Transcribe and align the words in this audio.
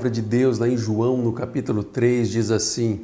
palavra 0.00 0.10
de 0.10 0.22
Deus 0.22 0.58
lá 0.58 0.66
em 0.66 0.78
João, 0.78 1.18
no 1.18 1.30
capítulo 1.30 1.84
3, 1.84 2.30
diz 2.30 2.50
assim: 2.50 3.02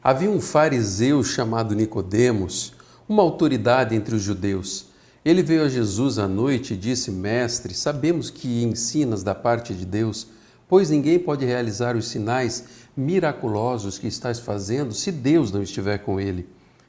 Havia 0.00 0.30
um 0.30 0.40
fariseu 0.40 1.24
chamado 1.24 1.74
Nicodemos, 1.74 2.74
uma 3.08 3.24
autoridade 3.24 3.92
entre 3.96 4.14
os 4.14 4.22
judeus. 4.22 4.86
Ele 5.24 5.42
veio 5.42 5.64
a 5.64 5.68
Jesus 5.68 6.16
à 6.16 6.28
noite 6.28 6.74
e 6.74 6.76
disse: 6.76 7.10
Mestre, 7.10 7.74
sabemos 7.74 8.30
que 8.30 8.62
ensinas 8.62 9.24
da 9.24 9.34
parte 9.34 9.74
de 9.74 9.84
Deus, 9.84 10.28
pois 10.68 10.90
ninguém 10.90 11.18
pode 11.18 11.44
realizar 11.44 11.96
os 11.96 12.06
sinais 12.06 12.66
miraculosos 12.96 13.98
que 13.98 14.06
estás 14.06 14.38
fazendo 14.38 14.94
se 14.94 15.10
Deus 15.10 15.50
não 15.50 15.60
estiver 15.60 15.98
com 15.98 16.20
ele. 16.20 16.46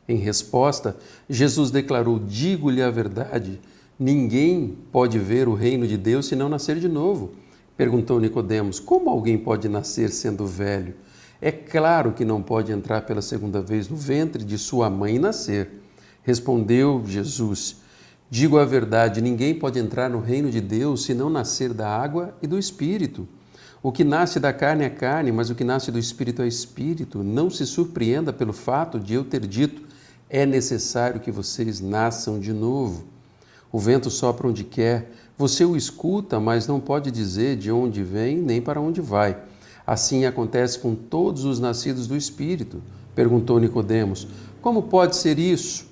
Em 0.08 0.18
resposta, 0.18 0.96
Jesus 1.28 1.72
declarou: 1.72 2.20
Digo-lhe 2.20 2.84
a 2.84 2.92
verdade, 2.92 3.60
ninguém 3.98 4.78
pode 4.92 5.18
ver 5.18 5.48
o 5.48 5.56
reino 5.56 5.88
de 5.88 5.98
Deus 5.98 6.28
se 6.28 6.36
não 6.36 6.50
nascer 6.50 6.80
de 6.80 6.88
novo. 6.88 7.32
Perguntou 7.80 8.20
Nicodemos: 8.20 8.78
Como 8.78 9.10
alguém 9.10 9.38
pode 9.38 9.70
nascer 9.70 10.10
sendo 10.10 10.46
velho? 10.46 10.96
É 11.40 11.50
claro 11.50 12.12
que 12.12 12.26
não 12.26 12.42
pode 12.42 12.74
entrar 12.74 13.04
pela 13.04 13.22
segunda 13.22 13.62
vez 13.62 13.88
no 13.88 13.96
ventre 13.96 14.44
de 14.44 14.58
sua 14.58 14.90
mãe 14.90 15.16
e 15.16 15.20
nascer. 15.20 15.82
Respondeu 16.22 17.02
Jesus: 17.08 17.78
Digo 18.30 18.60
a 18.60 18.66
verdade, 18.66 19.22
ninguém 19.22 19.58
pode 19.58 19.80
entrar 19.80 20.10
no 20.10 20.20
reino 20.20 20.52
de 20.52 20.60
Deus 20.60 21.06
se 21.06 21.14
não 21.14 21.30
nascer 21.30 21.72
da 21.72 21.88
água 21.88 22.36
e 22.42 22.48
do 22.48 22.60
espírito. 22.60 23.26
O 23.82 23.94
que 23.94 24.04
nasce 24.04 24.42
da 24.42 24.52
carne 24.52 24.84
é 24.84 24.90
carne, 24.90 25.32
mas 25.32 25.50
o 25.50 25.56
que 25.56 25.64
nasce 25.64 25.90
do 25.90 25.98
espírito 25.98 26.42
é 26.42 26.50
espírito. 26.50 27.24
Não 27.24 27.50
se 27.50 27.66
surpreenda 27.66 28.34
pelo 28.34 28.52
fato 28.52 29.00
de 29.00 29.14
eu 29.14 29.24
ter 29.24 29.48
dito: 29.48 29.84
é 30.30 30.46
necessário 30.46 31.22
que 31.22 31.32
vocês 31.32 31.80
nasçam 31.80 32.42
de 32.42 32.52
novo. 32.52 33.06
O 33.72 33.78
vento 33.78 34.10
sopra 34.10 34.48
onde 34.48 34.64
quer, 34.64 35.12
você 35.38 35.64
o 35.64 35.76
escuta, 35.76 36.40
mas 36.40 36.68
não 36.68 36.80
pode 36.80 37.12
dizer 37.12 37.56
de 37.56 37.72
onde 37.72 38.04
vem 38.04 38.38
nem 38.38 38.62
para 38.62 38.82
onde 38.82 39.00
vai. 39.00 39.38
Assim 39.86 40.26
acontece 40.26 40.80
com 40.80 40.94
todos 40.94 41.46
os 41.46 41.60
nascidos 41.60 42.08
do 42.08 42.16
espírito. 42.16 42.82
Perguntou 43.16 43.60
Nicodemos: 43.60 44.28
Como 44.62 44.84
pode 44.84 45.16
ser 45.16 45.40
isso? 45.40 45.88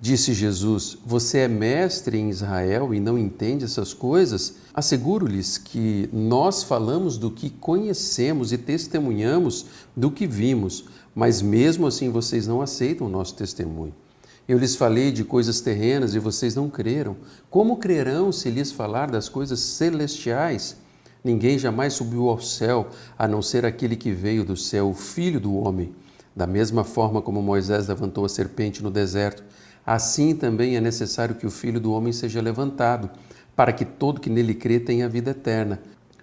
Disse 0.00 0.34
Jesus: 0.34 0.98
Você 1.04 1.38
é 1.38 1.48
mestre 1.48 2.18
em 2.18 2.28
Israel 2.28 2.94
e 2.94 3.00
não 3.00 3.18
entende 3.18 3.64
essas 3.64 3.94
coisas? 3.94 4.56
Asseguro-lhes 4.74 5.58
que 5.58 6.08
nós 6.12 6.62
falamos 6.62 7.16
do 7.16 7.30
que 7.30 7.50
conhecemos 7.50 8.52
e 8.52 8.58
testemunhamos 8.58 9.66
do 9.96 10.10
que 10.10 10.26
vimos, 10.26 10.84
mas 11.14 11.40
mesmo 11.40 11.86
assim 11.86 12.10
vocês 12.10 12.46
não 12.46 12.60
aceitam 12.60 13.06
o 13.06 13.10
nosso 13.10 13.34
testemunho. 13.34 13.94
Eu 14.48 14.58
lhes 14.58 14.76
falei 14.76 15.10
de 15.10 15.24
coisas 15.24 15.60
terrenas 15.60 16.14
e 16.14 16.20
vocês 16.20 16.54
não 16.54 16.70
creram. 16.70 17.16
Como 17.50 17.78
crerão 17.78 18.30
se 18.30 18.48
lhes 18.48 18.70
falar 18.70 19.10
das 19.10 19.28
coisas 19.28 19.58
celestiais? 19.58 20.76
Ninguém 21.24 21.58
jamais 21.58 21.94
subiu 21.94 22.28
ao 22.28 22.40
céu 22.40 22.86
a 23.18 23.26
não 23.26 23.42
ser 23.42 23.66
aquele 23.66 23.96
que 23.96 24.12
veio 24.12 24.44
do 24.44 24.56
céu, 24.56 24.90
o 24.90 24.94
Filho 24.94 25.40
do 25.40 25.52
Homem. 25.56 25.92
Da 26.34 26.46
mesma 26.46 26.84
forma 26.84 27.20
como 27.20 27.42
Moisés 27.42 27.88
levantou 27.88 28.24
a 28.24 28.28
serpente 28.28 28.84
no 28.84 28.90
deserto, 28.90 29.42
assim 29.84 30.32
também 30.36 30.76
é 30.76 30.80
necessário 30.80 31.34
que 31.34 31.46
o 31.46 31.50
Filho 31.50 31.80
do 31.80 31.92
Homem 31.92 32.12
seja 32.12 32.40
levantado, 32.40 33.10
para 33.56 33.72
que 33.72 33.84
todo 33.84 34.20
que 34.20 34.30
nele 34.30 34.54
crê 34.54 34.78
tenha 34.78 35.08
vida 35.08 35.32
eterna. 35.32 35.80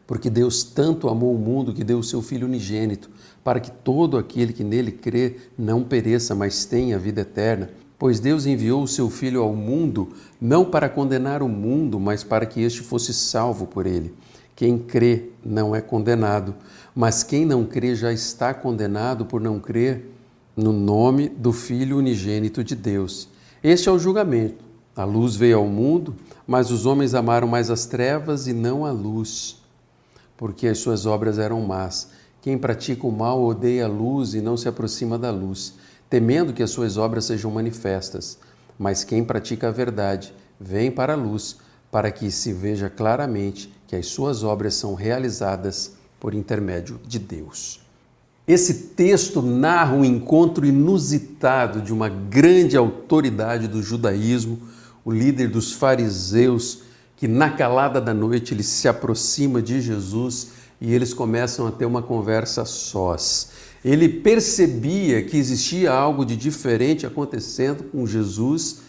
Porque 0.07 0.29
Deus 0.29 0.63
tanto 0.63 1.09
amou 1.09 1.35
o 1.35 1.39
mundo 1.39 1.73
que 1.73 1.83
deu 1.83 1.99
o 1.99 2.03
seu 2.03 2.21
Filho 2.21 2.47
unigênito, 2.47 3.09
para 3.43 3.59
que 3.59 3.71
todo 3.71 4.17
aquele 4.17 4.53
que 4.53 4.63
nele 4.63 4.93
crê 4.93 5.35
não 5.57 5.83
pereça, 5.83 6.33
mas 6.33 6.63
tenha 6.63 6.97
vida 6.97 7.19
eterna. 7.19 7.69
Pois 8.03 8.19
Deus 8.19 8.45
enviou 8.45 8.83
o 8.83 8.87
seu 8.87 9.09
Filho 9.09 9.41
ao 9.41 9.55
mundo 9.55 10.09
não 10.41 10.65
para 10.65 10.89
condenar 10.89 11.41
o 11.41 11.47
mundo, 11.47 11.97
mas 12.01 12.21
para 12.21 12.45
que 12.45 12.59
este 12.59 12.81
fosse 12.81 13.13
salvo 13.13 13.65
por 13.65 13.85
ele. 13.85 14.13
Quem 14.57 14.77
crê 14.77 15.29
não 15.41 15.73
é 15.73 15.79
condenado, 15.79 16.53
mas 16.93 17.23
quem 17.23 17.45
não 17.45 17.63
crê 17.63 17.95
já 17.95 18.11
está 18.11 18.53
condenado 18.53 19.25
por 19.25 19.39
não 19.39 19.57
crer 19.57 20.11
no 20.53 20.73
nome 20.73 21.29
do 21.29 21.53
Filho 21.53 21.97
unigênito 21.97 22.61
de 22.61 22.75
Deus. 22.75 23.29
Este 23.63 23.87
é 23.87 23.91
o 23.93 23.97
julgamento. 23.97 24.65
A 24.93 25.05
luz 25.05 25.37
veio 25.37 25.59
ao 25.59 25.65
mundo, 25.65 26.13
mas 26.45 26.71
os 26.71 26.85
homens 26.85 27.13
amaram 27.13 27.47
mais 27.47 27.71
as 27.71 27.85
trevas 27.85 28.47
e 28.47 28.53
não 28.53 28.85
a 28.85 28.91
luz, 28.91 29.63
porque 30.35 30.67
as 30.67 30.77
suas 30.79 31.05
obras 31.05 31.39
eram 31.39 31.61
más. 31.61 32.09
Quem 32.41 32.57
pratica 32.57 33.07
o 33.07 33.11
mal 33.13 33.41
odeia 33.41 33.85
a 33.85 33.87
luz 33.87 34.33
e 34.33 34.41
não 34.41 34.57
se 34.57 34.67
aproxima 34.67 35.17
da 35.17 35.31
luz, 35.31 35.75
temendo 36.13 36.53
que 36.53 36.61
as 36.61 36.69
suas 36.69 36.95
obras 36.95 37.25
sejam 37.25 37.49
manifestas. 37.49 38.37
Mas 38.77 39.03
quem 39.03 39.23
pratica 39.23 39.69
a 39.69 39.71
verdade 39.71 40.31
vem 40.59 40.91
para 40.91 41.13
a 41.13 41.15
luz, 41.15 41.57
para 41.91 42.11
que 42.11 42.29
se 42.29 42.53
veja 42.53 42.87
claramente 42.87 43.73
que 43.87 43.95
as 43.95 44.05
suas 44.05 44.43
obras 44.43 44.75
são 44.75 44.93
realizadas 44.93 45.93
por 46.19 46.35
intermédio 46.35 47.01
de 47.03 47.17
Deus. 47.17 47.81
Esse 48.47 48.89
texto 48.89 49.41
narra 49.41 49.95
um 49.95 50.05
encontro 50.05 50.67
inusitado 50.67 51.81
de 51.81 51.91
uma 51.91 52.09
grande 52.09 52.77
autoridade 52.77 53.67
do 53.67 53.81
judaísmo, 53.81 54.59
o 55.03 55.11
líder 55.11 55.47
dos 55.47 55.71
fariseus, 55.71 56.83
que 57.17 57.27
na 57.27 57.49
calada 57.49 57.99
da 57.99 58.13
noite 58.13 58.53
ele 58.53 58.61
se 58.61 58.87
aproxima 58.87 59.63
de 59.63 59.81
Jesus 59.81 60.49
e 60.79 60.93
eles 60.93 61.11
começam 61.11 61.65
a 61.65 61.71
ter 61.71 61.87
uma 61.87 62.03
conversa 62.03 62.65
sós. 62.65 63.62
Ele 63.83 64.07
percebia 64.07 65.23
que 65.23 65.37
existia 65.37 65.91
algo 65.91 66.25
de 66.25 66.37
diferente 66.37 67.05
acontecendo 67.05 67.83
com 67.83 68.07
Jesus, 68.07 68.81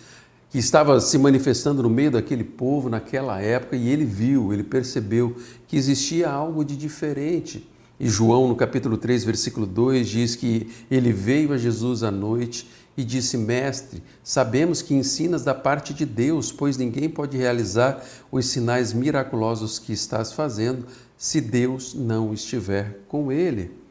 que 0.51 0.59
estava 0.59 1.01
se 1.01 1.19
manifestando 1.19 1.83
no 1.83 1.91
meio 1.91 2.13
daquele 2.13 2.45
povo 2.45 2.89
naquela 2.89 3.41
época, 3.41 3.75
e 3.75 3.89
ele 3.89 4.05
viu, 4.05 4.53
ele 4.53 4.63
percebeu 4.63 5.37
que 5.67 5.77
existia 5.77 6.31
algo 6.31 6.65
de 6.65 6.77
diferente. 6.77 7.69
E 7.99 8.09
João, 8.09 8.47
no 8.47 8.55
capítulo 8.55 8.97
3, 8.97 9.25
versículo 9.25 9.67
2, 9.67 10.09
diz 10.09 10.37
que 10.37 10.69
ele 10.89 11.13
veio 11.13 11.53
a 11.53 11.59
Jesus 11.59 12.05
à 12.05 12.11
noite 12.11 12.69
e 12.97 13.05
disse: 13.05 13.37
Mestre, 13.37 14.01
sabemos 14.23 14.81
que 14.81 14.95
ensinas 14.95 15.43
da 15.43 15.55
parte 15.55 15.93
de 15.93 16.05
Deus, 16.05 16.53
pois 16.53 16.77
ninguém 16.77 17.09
pode 17.09 17.37
realizar 17.37 18.05
os 18.31 18.47
sinais 18.47 18.93
miraculosos 18.93 19.81
que 19.81 19.93
estás 19.93 20.33
fazendo 20.33 20.87
se 21.19 21.41
Deus 21.41 21.95
não 21.95 22.33
estiver 22.33 23.01
com 23.09 23.33
ele. 23.33 23.84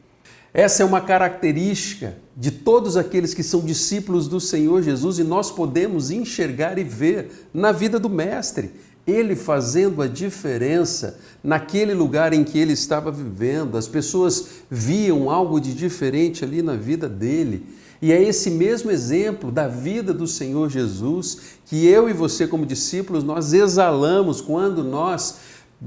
Essa 0.54 0.84
é 0.84 0.86
uma 0.86 1.00
característica 1.00 2.16
de 2.36 2.52
todos 2.52 2.96
aqueles 2.96 3.34
que 3.34 3.42
são 3.42 3.60
discípulos 3.60 4.28
do 4.28 4.38
Senhor 4.38 4.82
Jesus 4.82 5.18
e 5.18 5.24
nós 5.24 5.50
podemos 5.50 6.12
enxergar 6.12 6.78
e 6.78 6.84
ver 6.84 7.48
na 7.52 7.72
vida 7.72 7.98
do 7.98 8.08
Mestre 8.08 8.70
ele 9.04 9.34
fazendo 9.34 10.00
a 10.00 10.06
diferença 10.06 11.18
naquele 11.42 11.92
lugar 11.92 12.32
em 12.32 12.44
que 12.44 12.58
ele 12.58 12.72
estava 12.72 13.10
vivendo. 13.10 13.76
As 13.76 13.88
pessoas 13.88 14.46
viam 14.70 15.28
algo 15.28 15.60
de 15.60 15.74
diferente 15.74 16.44
ali 16.44 16.62
na 16.62 16.76
vida 16.76 17.08
dele. 17.08 17.66
E 18.00 18.12
é 18.12 18.22
esse 18.22 18.50
mesmo 18.50 18.90
exemplo 18.90 19.50
da 19.50 19.66
vida 19.66 20.14
do 20.14 20.26
Senhor 20.26 20.70
Jesus 20.70 21.38
que 21.66 21.86
eu 21.86 22.08
e 22.08 22.12
você, 22.12 22.46
como 22.46 22.64
discípulos, 22.64 23.24
nós 23.24 23.52
exalamos 23.52 24.40
quando 24.40 24.84
nós 24.84 25.36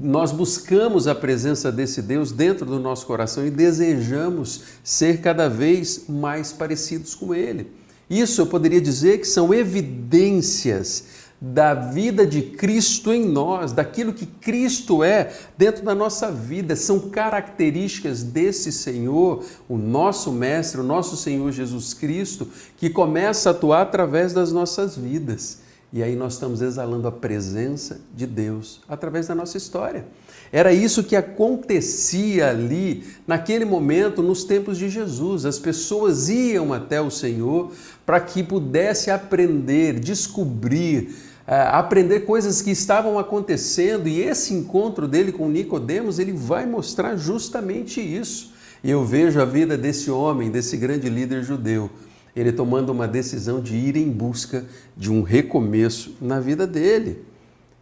nós 0.00 0.30
buscamos 0.30 1.08
a 1.08 1.14
presença 1.14 1.72
desse 1.72 2.00
Deus 2.00 2.30
dentro 2.30 2.64
do 2.64 2.78
nosso 2.78 3.06
coração 3.06 3.46
e 3.46 3.50
desejamos 3.50 4.62
ser 4.84 5.20
cada 5.20 5.48
vez 5.48 6.04
mais 6.08 6.52
parecidos 6.52 7.14
com 7.14 7.34
Ele. 7.34 7.72
Isso 8.08 8.40
eu 8.40 8.46
poderia 8.46 8.80
dizer 8.80 9.18
que 9.18 9.26
são 9.26 9.52
evidências 9.52 11.04
da 11.40 11.72
vida 11.72 12.26
de 12.26 12.42
Cristo 12.42 13.12
em 13.12 13.24
nós, 13.24 13.72
daquilo 13.72 14.12
que 14.12 14.26
Cristo 14.26 15.04
é 15.04 15.32
dentro 15.56 15.84
da 15.84 15.94
nossa 15.94 16.32
vida. 16.32 16.74
São 16.74 17.10
características 17.10 18.22
desse 18.22 18.72
Senhor, 18.72 19.44
o 19.68 19.76
nosso 19.76 20.32
Mestre, 20.32 20.80
o 20.80 20.84
nosso 20.84 21.16
Senhor 21.16 21.52
Jesus 21.52 21.94
Cristo, 21.94 22.48
que 22.76 22.90
começa 22.90 23.50
a 23.50 23.52
atuar 23.52 23.82
através 23.82 24.32
das 24.32 24.52
nossas 24.52 24.96
vidas. 24.96 25.58
E 25.90 26.02
aí 26.02 26.14
nós 26.14 26.34
estamos 26.34 26.60
exalando 26.60 27.08
a 27.08 27.12
presença 27.12 28.00
de 28.14 28.26
Deus 28.26 28.80
através 28.86 29.26
da 29.26 29.34
nossa 29.34 29.56
história. 29.56 30.04
Era 30.52 30.72
isso 30.72 31.02
que 31.02 31.16
acontecia 31.16 32.50
ali, 32.50 33.04
naquele 33.26 33.64
momento, 33.64 34.22
nos 34.22 34.44
tempos 34.44 34.76
de 34.76 34.90
Jesus. 34.90 35.46
As 35.46 35.58
pessoas 35.58 36.28
iam 36.28 36.74
até 36.74 37.00
o 37.00 37.10
Senhor 37.10 37.72
para 38.04 38.20
que 38.20 38.42
pudesse 38.42 39.10
aprender, 39.10 39.98
descobrir, 39.98 41.14
aprender 41.46 42.20
coisas 42.20 42.60
que 42.60 42.70
estavam 42.70 43.18
acontecendo 43.18 44.08
e 44.08 44.20
esse 44.20 44.52
encontro 44.52 45.08
dele 45.08 45.32
com 45.32 45.48
Nicodemos, 45.48 46.18
ele 46.18 46.32
vai 46.32 46.66
mostrar 46.66 47.16
justamente 47.16 48.00
isso. 48.00 48.52
E 48.84 48.90
eu 48.90 49.04
vejo 49.04 49.40
a 49.40 49.44
vida 49.46 49.76
desse 49.76 50.10
homem, 50.10 50.50
desse 50.50 50.76
grande 50.76 51.08
líder 51.08 51.42
judeu, 51.42 51.90
ele 52.34 52.52
tomando 52.52 52.90
uma 52.90 53.08
decisão 53.08 53.60
de 53.60 53.76
ir 53.76 53.96
em 53.96 54.10
busca 54.10 54.64
de 54.96 55.10
um 55.10 55.22
recomeço 55.22 56.16
na 56.20 56.40
vida 56.40 56.66
dele. 56.66 57.24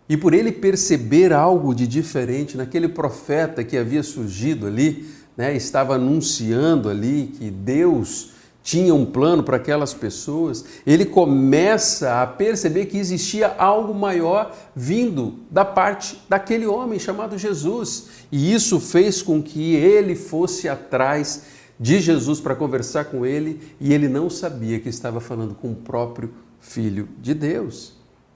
E 0.09 0.17
por 0.17 0.33
ele 0.33 0.53
perceber 0.53 1.33
algo 1.33 1.75
de 1.75 1.87
diferente 1.87 2.57
naquele 2.57 2.89
profeta 2.89 3.65
que 3.65 3.77
havia 3.77 4.03
surgido 4.03 4.67
ali, 4.67 5.09
né, 5.37 5.55
estava 5.55 5.97
anunciando 5.97 6.89
ali 6.89 7.33
que 7.39 7.51
Deus 7.51 8.31
tinha 8.67 8.93
um 8.93 9.07
plano 9.07 9.45
para 9.45 9.59
aquelas 9.59 9.95
pessoas, 9.95 10.65
ele 10.85 11.05
começa 11.05 12.21
a 12.21 12.27
perceber 12.27 12.87
que 12.87 12.99
existia 12.99 13.55
algo 13.57 13.95
maior 13.95 14.53
vindo 14.75 15.35
da 15.49 15.65
parte 15.65 16.21
daquele 16.29 16.67
homem 16.67 16.99
chamado 16.99 17.39
Jesus. 17.39 18.09
E 18.33 18.53
isso 18.53 18.81
fez 18.81 19.23
com 19.23 19.41
que 19.41 19.77
ele 19.77 20.17
fosse 20.17 20.69
atrás 20.69 21.43
de 21.79 22.01
Jesus 22.01 22.41
para 22.41 22.55
conversar 22.55 23.07
com 23.07 23.25
ele 23.25 23.61
e 23.81 23.93
ele 23.93 24.09
não 24.09 24.31
sabia 24.31 24.81
que 24.81 24.89
estava 24.89 25.21
falando 25.21 25.55
com 25.55 25.73
o 25.73 25.77
próprio 25.77 26.33
Filho 26.61 27.09
de 27.21 27.35
Deus. 27.35 27.95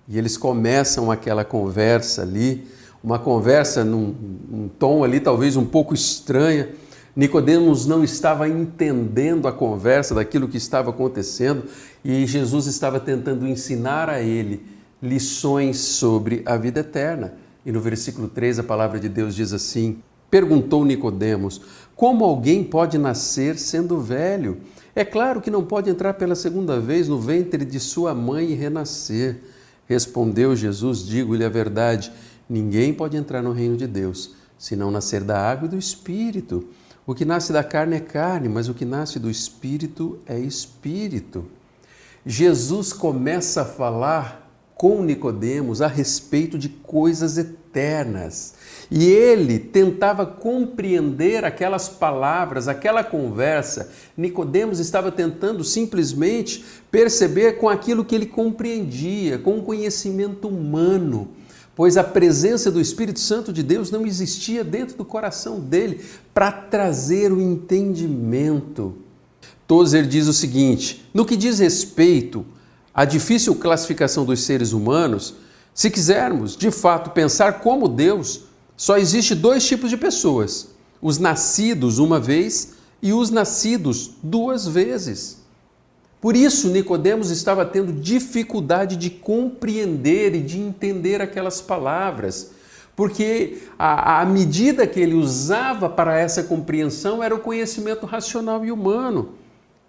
E 0.08 0.18
eles 0.18 0.36
começam 0.36 1.10
aquela 1.10 1.44
conversa 1.44 2.22
ali, 2.22 2.66
uma 3.02 3.18
conversa 3.18 3.84
num, 3.84 4.68
tom 4.78 5.02
ali 5.02 5.20
talvez 5.20 5.56
um 5.56 5.64
pouco 5.64 5.94
estranha 5.94 6.68
Nicodemos 7.14 7.86
não 7.86 8.04
estava 8.04 8.48
entendendo 8.48 9.48
a 9.48 9.52
conversa 9.52 10.14
daquilo 10.14 10.48
que 10.48 10.56
estava 10.56 10.90
acontecendo 10.90 11.64
e 12.04 12.24
Jesus 12.26 12.66
estava 12.66 13.00
tentando 13.00 13.46
ensinar 13.46 14.08
a 14.08 14.20
ele 14.20 14.64
lições 15.02 15.78
sobre 15.78 16.42
a 16.46 16.56
vida 16.56 16.80
eterna. 16.80 17.34
E 17.66 17.72
no 17.72 17.80
versículo 17.80 18.28
3 18.28 18.60
a 18.60 18.62
palavra 18.62 19.00
de 19.00 19.08
Deus 19.08 19.34
diz 19.34 19.52
assim: 19.52 19.98
Perguntou 20.30 20.84
Nicodemos: 20.84 21.60
Como 22.00 22.24
alguém 22.24 22.64
pode 22.64 22.96
nascer 22.96 23.58
sendo 23.58 24.00
velho? 24.00 24.62
É 24.96 25.04
claro 25.04 25.38
que 25.38 25.50
não 25.50 25.62
pode 25.62 25.90
entrar 25.90 26.14
pela 26.14 26.34
segunda 26.34 26.80
vez 26.80 27.06
no 27.08 27.20
ventre 27.20 27.62
de 27.62 27.78
sua 27.78 28.14
mãe 28.14 28.52
e 28.52 28.54
renascer. 28.54 29.42
Respondeu 29.86 30.56
Jesus: 30.56 31.06
Digo-lhe 31.06 31.44
a 31.44 31.50
verdade, 31.50 32.10
ninguém 32.48 32.94
pode 32.94 33.18
entrar 33.18 33.42
no 33.42 33.52
reino 33.52 33.76
de 33.76 33.86
Deus, 33.86 34.34
se 34.58 34.74
não 34.74 34.90
nascer 34.90 35.22
da 35.22 35.38
água 35.38 35.66
e 35.66 35.68
do 35.68 35.76
espírito. 35.76 36.68
O 37.06 37.14
que 37.14 37.26
nasce 37.26 37.52
da 37.52 37.62
carne 37.62 37.96
é 37.96 38.00
carne, 38.00 38.48
mas 38.48 38.66
o 38.66 38.72
que 38.72 38.86
nasce 38.86 39.18
do 39.18 39.28
espírito 39.28 40.18
é 40.26 40.38
espírito. 40.38 41.44
Jesus 42.24 42.94
começa 42.94 43.60
a 43.60 43.66
falar 43.66 44.50
com 44.74 45.02
Nicodemos 45.02 45.82
a 45.82 45.86
respeito 45.86 46.56
de 46.56 46.70
coisas 46.70 47.36
eternas. 47.36 47.59
E 48.90 49.06
ele 49.06 49.58
tentava 49.58 50.26
compreender 50.26 51.44
aquelas 51.44 51.88
palavras, 51.88 52.68
aquela 52.68 53.04
conversa. 53.04 53.92
Nicodemos 54.16 54.80
estava 54.80 55.12
tentando 55.12 55.62
simplesmente 55.62 56.64
perceber 56.90 57.58
com 57.58 57.68
aquilo 57.68 58.04
que 58.04 58.14
ele 58.14 58.26
compreendia, 58.26 59.38
com 59.38 59.58
o 59.58 59.62
conhecimento 59.62 60.48
humano 60.48 61.28
pois 61.80 61.96
a 61.96 62.04
presença 62.04 62.70
do 62.70 62.78
Espírito 62.78 63.20
Santo 63.20 63.54
de 63.54 63.62
Deus 63.62 63.90
não 63.90 64.06
existia 64.06 64.62
dentro 64.62 64.98
do 64.98 65.04
coração 65.04 65.58
dele 65.58 66.04
para 66.34 66.52
trazer 66.52 67.32
o 67.32 67.40
entendimento. 67.40 68.96
Tozer 69.66 70.06
diz 70.06 70.26
o 70.26 70.32
seguinte: 70.34 71.08
no 71.14 71.24
que 71.24 71.36
diz 71.36 71.58
respeito 71.58 72.44
à 72.92 73.06
difícil 73.06 73.54
classificação 73.54 74.26
dos 74.26 74.42
seres 74.42 74.74
humanos, 74.74 75.36
se 75.80 75.90
quisermos 75.90 76.58
de 76.58 76.70
fato 76.70 77.08
pensar 77.08 77.60
como 77.60 77.88
Deus, 77.88 78.42
só 78.76 78.98
existe 78.98 79.34
dois 79.34 79.66
tipos 79.66 79.88
de 79.88 79.96
pessoas: 79.96 80.74
os 81.00 81.18
nascidos 81.18 81.98
uma 81.98 82.20
vez 82.20 82.74
e 83.00 83.14
os 83.14 83.30
nascidos 83.30 84.10
duas 84.22 84.68
vezes. 84.68 85.38
Por 86.20 86.36
isso, 86.36 86.68
Nicodemos 86.68 87.30
estava 87.30 87.64
tendo 87.64 87.94
dificuldade 87.94 88.94
de 88.94 89.08
compreender 89.08 90.34
e 90.34 90.42
de 90.42 90.60
entender 90.60 91.22
aquelas 91.22 91.62
palavras, 91.62 92.50
porque 92.94 93.62
a, 93.78 94.20
a 94.20 94.26
medida 94.26 94.86
que 94.86 95.00
ele 95.00 95.14
usava 95.14 95.88
para 95.88 96.18
essa 96.18 96.42
compreensão 96.42 97.22
era 97.22 97.34
o 97.34 97.40
conhecimento 97.40 98.04
racional 98.04 98.66
e 98.66 98.70
humano. 98.70 99.30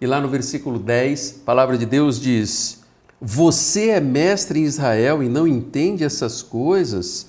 E 0.00 0.06
lá 0.06 0.22
no 0.22 0.28
versículo 0.28 0.78
10, 0.78 1.40
a 1.42 1.44
palavra 1.44 1.76
de 1.76 1.84
Deus 1.84 2.18
diz: 2.18 2.81
Você 3.24 3.90
é 3.90 4.00
mestre 4.00 4.58
em 4.58 4.64
Israel 4.64 5.22
e 5.22 5.28
não 5.28 5.46
entende 5.46 6.02
essas 6.02 6.42
coisas? 6.42 7.28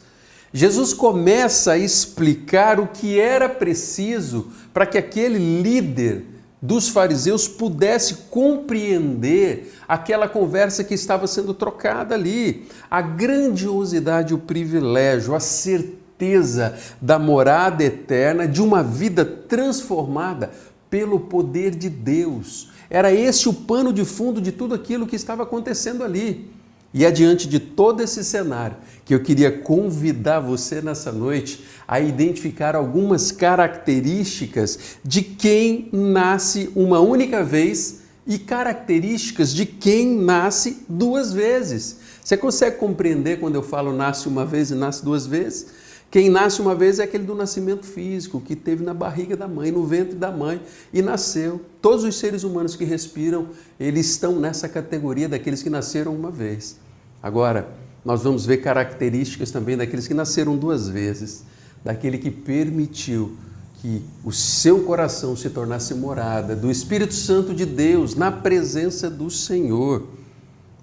Jesus 0.52 0.92
começa 0.92 1.74
a 1.74 1.78
explicar 1.78 2.80
o 2.80 2.88
que 2.88 3.20
era 3.20 3.48
preciso 3.48 4.48
para 4.74 4.88
que 4.88 4.98
aquele 4.98 5.62
líder 5.62 6.26
dos 6.60 6.90
fariseus 6.90 7.48
pudesse 7.48 8.16
compreender 8.32 9.72
aquela 9.88 10.28
conversa 10.28 10.84
que 10.84 10.96
estava 10.96 11.28
sendo 11.28 11.54
trocada 11.54 12.16
ali. 12.16 12.68
A 12.90 13.00
grandiosidade, 13.00 14.34
o 14.34 14.40
privilégio, 14.40 15.36
a 15.36 15.40
certeza 15.40 16.76
da 17.00 17.20
morada 17.20 17.84
eterna, 17.84 18.48
de 18.48 18.64
uma 18.64 18.82
vida 18.82 19.24
transformada 19.24 20.50
pelo 20.90 21.20
poder 21.20 21.76
de 21.76 21.88
Deus. 21.88 22.73
Era 22.94 23.12
esse 23.12 23.50
o 23.50 23.54
pano 23.54 23.92
de 23.92 24.06
fundo 24.06 24.40
de 24.40 24.52
tudo 24.52 24.76
aquilo 24.76 25.08
que 25.08 25.16
estava 25.16 25.42
acontecendo 25.42 26.04
ali. 26.04 26.48
E 26.94 27.04
é 27.04 27.10
diante 27.10 27.48
de 27.48 27.60
todo 27.60 28.04
esse 28.04 28.24
cenário 28.24 28.78
que 29.04 29.16
eu 29.16 29.24
queria 29.24 29.52
convidar 29.52 30.40
você 30.40 30.80
nessa 30.80 31.12
noite 31.12 31.66
a 31.88 32.00
identificar 32.00 32.76
algumas 32.76 33.32
características 33.32 34.78
de 35.04 35.24
quem 35.24 35.90
nasce 35.92 36.70
uma 36.76 37.00
única 37.00 37.44
vez 37.44 38.02
e 38.28 38.38
características 38.38 39.52
de 39.52 39.66
quem 39.66 40.16
nasce 40.16 40.86
duas 40.88 41.34
vezes. 41.34 41.98
Você 42.24 42.38
consegue 42.38 42.78
compreender 42.78 43.40
quando 43.40 43.56
eu 43.56 43.64
falo 43.64 43.92
nasce 43.92 44.28
uma 44.28 44.46
vez 44.46 44.70
e 44.70 44.76
nasce 44.76 45.04
duas 45.04 45.26
vezes? 45.26 45.66
Quem 46.14 46.30
nasce 46.30 46.62
uma 46.62 46.76
vez 46.76 47.00
é 47.00 47.06
aquele 47.06 47.24
do 47.24 47.34
nascimento 47.34 47.88
físico, 47.88 48.40
que 48.40 48.56
teve 48.56 48.84
na 48.84 48.94
barriga 48.94 49.36
da 49.36 49.48
mãe, 49.48 49.72
no 49.72 49.84
ventre 49.84 50.14
da 50.14 50.32
mãe 50.32 50.62
e 50.94 51.02
nasceu. 51.02 51.60
Todos 51.82 52.04
os 52.04 52.20
seres 52.20 52.44
humanos 52.44 52.76
que 52.76 52.86
respiram, 52.86 53.48
eles 53.80 54.12
estão 54.12 54.40
nessa 54.40 54.70
categoria 54.70 55.28
daqueles 55.28 55.64
que 55.64 55.72
nasceram 55.72 56.16
uma 56.16 56.30
vez. 56.30 56.78
Agora, 57.20 57.68
nós 58.06 58.22
vamos 58.22 58.46
ver 58.46 58.58
características 58.58 59.50
também 59.50 59.76
daqueles 59.76 60.08
que 60.08 60.14
nasceram 60.14 60.56
duas 60.56 60.88
vezes, 60.88 61.46
daquele 61.84 62.20
que 62.20 62.30
permitiu 62.30 63.36
que 63.82 64.04
o 64.24 64.32
seu 64.32 64.84
coração 64.84 65.36
se 65.36 65.50
tornasse 65.50 65.96
morada 65.96 66.56
do 66.56 66.70
Espírito 66.70 67.16
Santo 67.16 67.56
de 67.56 67.66
Deus 67.66 68.14
na 68.14 68.32
presença 68.32 69.10
do 69.10 69.32
Senhor. 69.32 70.04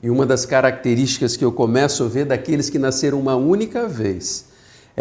E 0.02 0.10
uma 0.10 0.26
das 0.26 0.44
características 0.44 1.36
que 1.36 1.44
eu 1.44 1.52
começo 1.52 2.02
a 2.02 2.08
ver 2.08 2.24
daqueles 2.24 2.68
que 2.68 2.80
nasceram 2.80 3.20
uma 3.20 3.36
única 3.36 3.86
vez 3.86 4.49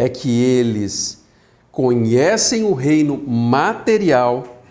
é 0.00 0.08
que 0.08 0.30
eles 0.30 1.20
conhecem 1.70 2.64
o 2.64 2.72
reino 2.72 3.18
material 3.18 4.62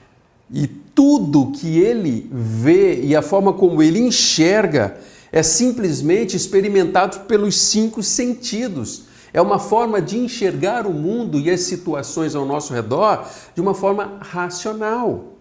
e 0.52 0.66
tudo 0.66 1.52
que 1.52 1.78
ele 1.78 2.28
vê 2.32 3.00
e 3.02 3.16
a 3.16 3.22
forma 3.22 3.54
como 3.54 3.84
ele 3.84 4.00
enxerga 4.00 4.98
é 5.32 5.44
simplesmente 5.44 6.36
experimentado 6.36 7.20
pelos 7.28 7.56
cinco 7.56 8.02
sentidos. 8.02 9.04
É 9.32 9.40
uma 9.40 9.60
forma 9.60 10.02
de 10.02 10.18
enxergar 10.18 10.88
o 10.88 10.94
mundo 10.94 11.40
e 11.40 11.52
as 11.52 11.62
situações 11.62 12.34
ao 12.34 12.44
nosso 12.44 12.74
redor 12.74 13.30
de 13.54 13.62
uma 13.62 13.76
forma 13.76 14.18
racional. 14.22 15.36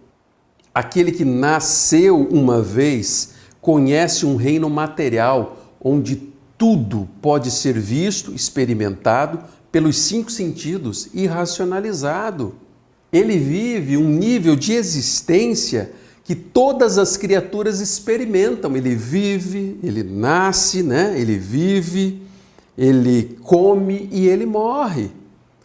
Aquele 0.74 1.12
que 1.12 1.24
nasceu 1.24 2.28
uma 2.30 2.60
vez 2.60 3.30
conhece 3.58 4.26
um 4.26 4.36
reino 4.36 4.68
material 4.68 5.56
onde 5.80 6.28
tudo 6.58 7.08
pode 7.22 7.50
ser 7.50 7.78
visto, 7.78 8.34
experimentado 8.34 9.38
pelos 9.70 9.98
cinco 9.98 10.30
sentidos 10.30 11.08
e 11.12 11.26
racionalizado. 11.26 12.54
Ele 13.12 13.38
vive 13.38 13.96
um 13.96 14.08
nível 14.08 14.54
de 14.54 14.72
existência 14.72 15.92
que 16.24 16.34
todas 16.34 16.98
as 16.98 17.16
criaturas 17.16 17.80
experimentam. 17.80 18.76
Ele 18.76 18.94
vive, 18.94 19.78
ele 19.82 20.02
nasce, 20.02 20.82
né? 20.82 21.18
ele 21.18 21.38
vive, 21.38 22.20
ele 22.76 23.38
come 23.42 24.08
e 24.12 24.26
ele 24.26 24.44
morre. 24.44 25.10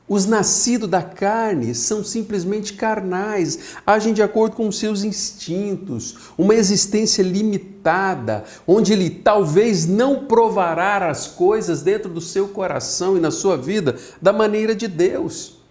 Os 0.07 0.25
nascidos 0.25 0.89
da 0.89 1.01
carne 1.01 1.73
são 1.73 2.03
simplesmente 2.03 2.73
carnais, 2.73 3.77
agem 3.87 4.13
de 4.13 4.21
acordo 4.21 4.55
com 4.55 4.69
seus 4.69 5.01
instintos, 5.03 6.17
uma 6.37 6.53
existência 6.53 7.23
limitada, 7.23 8.43
onde 8.67 8.91
ele 8.91 9.09
talvez 9.09 9.85
não 9.87 10.25
provará 10.25 11.09
as 11.09 11.27
coisas 11.27 11.81
dentro 11.81 12.09
do 12.09 12.19
seu 12.19 12.49
coração 12.49 13.15
e 13.15 13.21
na 13.21 13.31
sua 13.31 13.55
vida 13.55 13.95
da 14.21 14.33
maneira 14.33 14.75
de 14.75 14.89
Deus. 14.89 15.63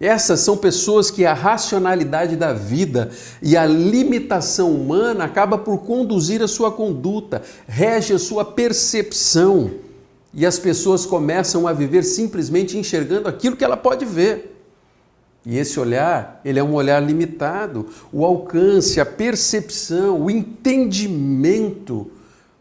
Essas 0.00 0.40
são 0.40 0.56
pessoas 0.56 1.10
que 1.10 1.24
a 1.24 1.34
racionalidade 1.34 2.36
da 2.36 2.52
vida 2.52 3.10
e 3.40 3.56
a 3.56 3.64
limitação 3.64 4.72
humana 4.72 5.24
acaba 5.24 5.56
por 5.56 5.78
conduzir 5.78 6.42
a 6.42 6.48
sua 6.48 6.70
conduta, 6.70 7.42
rege 7.66 8.12
a 8.12 8.18
sua 8.18 8.44
percepção. 8.44 9.87
E 10.32 10.44
as 10.44 10.58
pessoas 10.58 11.06
começam 11.06 11.66
a 11.66 11.72
viver 11.72 12.02
simplesmente 12.02 12.76
enxergando 12.76 13.28
aquilo 13.28 13.56
que 13.56 13.64
ela 13.64 13.76
pode 13.76 14.04
ver. 14.04 14.56
E 15.44 15.56
esse 15.56 15.80
olhar, 15.80 16.40
ele 16.44 16.58
é 16.58 16.62
um 16.62 16.74
olhar 16.74 17.00
limitado. 17.00 17.86
O 18.12 18.24
alcance, 18.24 19.00
a 19.00 19.06
percepção, 19.06 20.20
o 20.20 20.30
entendimento 20.30 22.10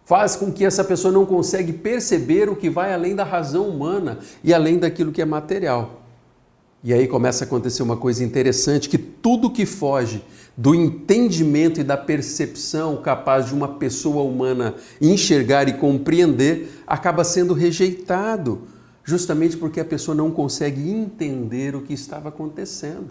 faz 0.05 0.37
com 0.37 0.49
que 0.49 0.63
essa 0.63 0.85
pessoa 0.85 1.11
não 1.11 1.25
consegue 1.25 1.73
perceber 1.73 2.49
o 2.49 2.55
que 2.55 2.69
vai 2.69 2.93
além 2.93 3.13
da 3.13 3.25
razão 3.25 3.67
humana 3.67 4.19
e 4.41 4.53
além 4.53 4.77
daquilo 4.77 5.11
que 5.11 5.21
é 5.21 5.25
material. 5.25 6.01
E 6.81 6.93
aí 6.93 7.07
começa 7.09 7.43
a 7.43 7.45
acontecer 7.47 7.83
uma 7.83 7.97
coisa 7.97 8.23
interessante, 8.23 8.87
que 8.87 8.97
tudo 8.97 9.49
que 9.49 9.65
foge 9.65 10.23
do 10.57 10.73
entendimento 10.73 11.79
e 11.79 11.83
da 11.83 11.95
percepção 11.95 12.97
capaz 12.97 13.45
de 13.45 13.53
uma 13.53 13.67
pessoa 13.75 14.23
humana 14.23 14.73
enxergar 14.99 15.69
e 15.69 15.73
compreender 15.73 16.81
acaba 16.87 17.23
sendo 17.23 17.53
rejeitado, 17.53 18.63
justamente 19.03 19.55
porque 19.55 19.79
a 19.79 19.85
pessoa 19.85 20.15
não 20.15 20.31
consegue 20.31 20.89
entender 20.89 21.75
o 21.75 21.83
que 21.83 21.93
estava 21.93 22.29
acontecendo. 22.29 23.09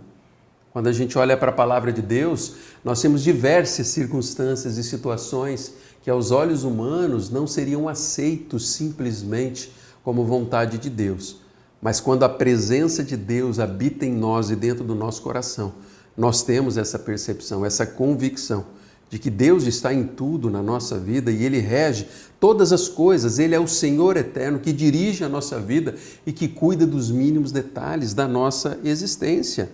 Quando 0.72 0.88
a 0.88 0.92
gente 0.92 1.16
olha 1.16 1.36
para 1.36 1.50
a 1.50 1.54
palavra 1.54 1.92
de 1.92 2.02
Deus, 2.02 2.56
nós 2.84 3.00
temos 3.00 3.22
diversas 3.22 3.86
circunstâncias 3.86 4.76
e 4.76 4.82
situações 4.82 5.72
que 6.02 6.10
aos 6.10 6.32
olhos 6.32 6.64
humanos 6.64 7.30
não 7.30 7.46
seriam 7.46 7.88
aceitos 7.88 8.70
simplesmente 8.70 9.72
como 10.02 10.24
vontade 10.24 10.78
de 10.78 10.90
Deus. 10.90 11.40
Mas 11.80 12.00
quando 12.00 12.24
a 12.24 12.28
presença 12.28 13.04
de 13.04 13.16
Deus 13.16 13.58
habita 13.58 14.04
em 14.04 14.12
nós 14.12 14.50
e 14.50 14.56
dentro 14.56 14.84
do 14.84 14.94
nosso 14.94 15.22
coração, 15.22 15.72
nós 16.16 16.42
temos 16.42 16.76
essa 16.76 16.99
percepção, 16.99 17.64
essa 17.64 17.85
convicção 17.85 18.64
de 19.08 19.18
que 19.18 19.30
Deus 19.30 19.66
está 19.66 19.94
em 19.94 20.04
tudo 20.04 20.50
na 20.50 20.62
nossa 20.62 20.99
vida 20.99 21.30
e 21.30 21.44
Ele 21.44 21.58
rege 21.58 22.08
todas 22.40 22.73
as 22.73 22.88
coisas. 22.88 23.38
Ele 23.38 23.54
é 23.54 23.61
o 23.61 23.68
Senhor 23.68 24.16
eterno 24.16 24.58
que 24.58 24.73
dirige 24.73 25.23
a 25.23 25.28
nossa 25.28 25.61
vida 25.61 25.94
e 26.26 26.32
que 26.32 26.49
cuida 26.49 26.87
dos 26.87 27.11
mínimos 27.11 27.52
detalhes 27.52 28.14
da 28.14 28.26
nossa 28.26 28.78
existência. 28.82 29.70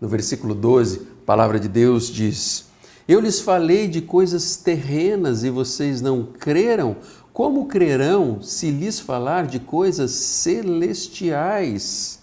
No 0.00 0.08
versículo 0.08 0.54
12, 0.54 1.00
a 1.22 1.26
palavra 1.26 1.58
de 1.58 1.68
Deus 1.68 2.08
diz: 2.08 2.66
Eu 3.08 3.20
lhes 3.20 3.40
falei 3.40 3.88
de 3.88 4.00
coisas 4.00 4.56
terrenas 4.56 5.42
e 5.42 5.50
vocês 5.50 6.00
não 6.00 6.24
creram. 6.24 6.96
Como 7.32 7.66
crerão 7.66 8.40
se 8.42 8.70
lhes 8.70 9.00
falar 9.00 9.46
de 9.46 9.58
coisas 9.58 10.12
celestiais? 10.12 12.19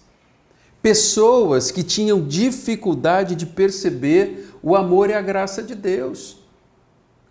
Pessoas 0.82 1.70
que 1.70 1.82
tinham 1.82 2.26
dificuldade 2.26 3.34
de 3.34 3.46
perceber 3.46 4.50
o 4.62 4.76
amor 4.76 5.10
e 5.10 5.14
a 5.14 5.20
graça 5.20 5.62
de 5.62 5.74
Deus. 5.74 6.38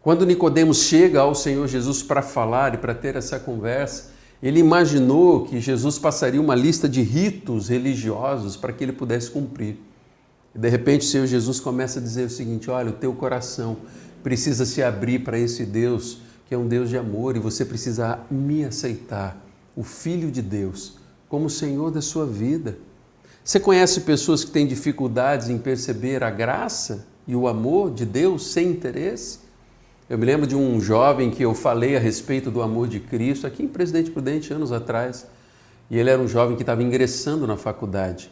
Quando 0.02 0.26
Nicodemos 0.26 0.84
chega 0.84 1.22
ao 1.22 1.36
Senhor 1.36 1.68
Jesus 1.68 2.02
para 2.04 2.22
falar 2.22 2.74
e 2.74 2.78
para 2.78 2.94
ter 2.94 3.16
essa 3.16 3.40
conversa, 3.40 4.12
ele 4.42 4.60
imaginou 4.60 5.46
que 5.46 5.60
Jesus 5.60 5.98
passaria 5.98 6.40
uma 6.40 6.56
lista 6.56 6.88
de 6.88 7.02
ritos 7.02 7.70
religiosos 7.70 8.56
para 8.56 8.72
que 8.72 8.84
ele 8.84 8.94
pudesse 8.94 9.32
cumprir. 9.32 9.78
E 10.54 10.60
de 10.60 10.70
repente 10.70 11.02
o 11.02 11.10
Senhor 11.10 11.26
Jesus 11.26 11.60
começa 11.60 12.00
a 12.00 12.02
dizer 12.02 12.28
o 12.28 12.30
seguinte: 12.30 12.70
olha, 12.70 12.90
o 12.90 12.94
teu 12.94 13.14
coração 13.14 13.78
precisa 14.24 14.66
se 14.66 14.84
abrir 14.84 15.20
para 15.20 15.40
esse 15.40 15.66
Deus 15.66 16.20
que 16.48 16.56
é 16.56 16.58
um 16.58 16.68
Deus 16.68 16.90
de 16.90 16.98
amor 16.98 17.36
e 17.36 17.40
você 17.40 17.66
precisa 17.66 18.20
me 18.32 18.64
aceitar, 18.64 19.38
o 19.76 19.84
Filho 19.84 20.32
de 20.32 20.42
Deus, 20.42 20.98
como 21.28 21.50
Senhor 21.50 21.92
da 21.92 22.02
sua 22.02 22.26
vida. 22.26 22.78
Você 23.48 23.62
conhece 23.62 24.02
pessoas 24.02 24.44
que 24.44 24.52
têm 24.52 24.68
dificuldades 24.68 25.48
em 25.48 25.58
perceber 25.58 26.22
a 26.22 26.30
graça 26.30 27.08
e 27.26 27.34
o 27.34 27.48
amor 27.48 27.94
de 27.94 28.06
Deus 28.06 28.48
sem 28.48 28.68
interesse? 28.68 29.40
Eu 30.10 30.18
me 30.18 30.26
lembro 30.26 30.46
de 30.46 30.54
um 30.54 30.82
jovem 30.82 31.32
que 31.32 31.44
eu 31.44 31.56
falei 31.56 31.96
a 31.96 32.00
respeito 32.00 32.52
do 32.52 32.62
amor 32.62 32.90
de 32.90 33.00
Cristo 33.00 33.48
aqui 33.48 33.64
em 33.64 33.68
Presidente 33.70 34.12
Prudente 34.12 34.52
anos 34.52 34.74
atrás. 34.74 35.26
E 35.90 35.98
ele 35.98 36.10
era 36.10 36.22
um 36.22 36.28
jovem 36.28 36.58
que 36.58 36.64
estava 36.64 36.84
ingressando 36.84 37.48
na 37.48 37.56
faculdade. 37.56 38.30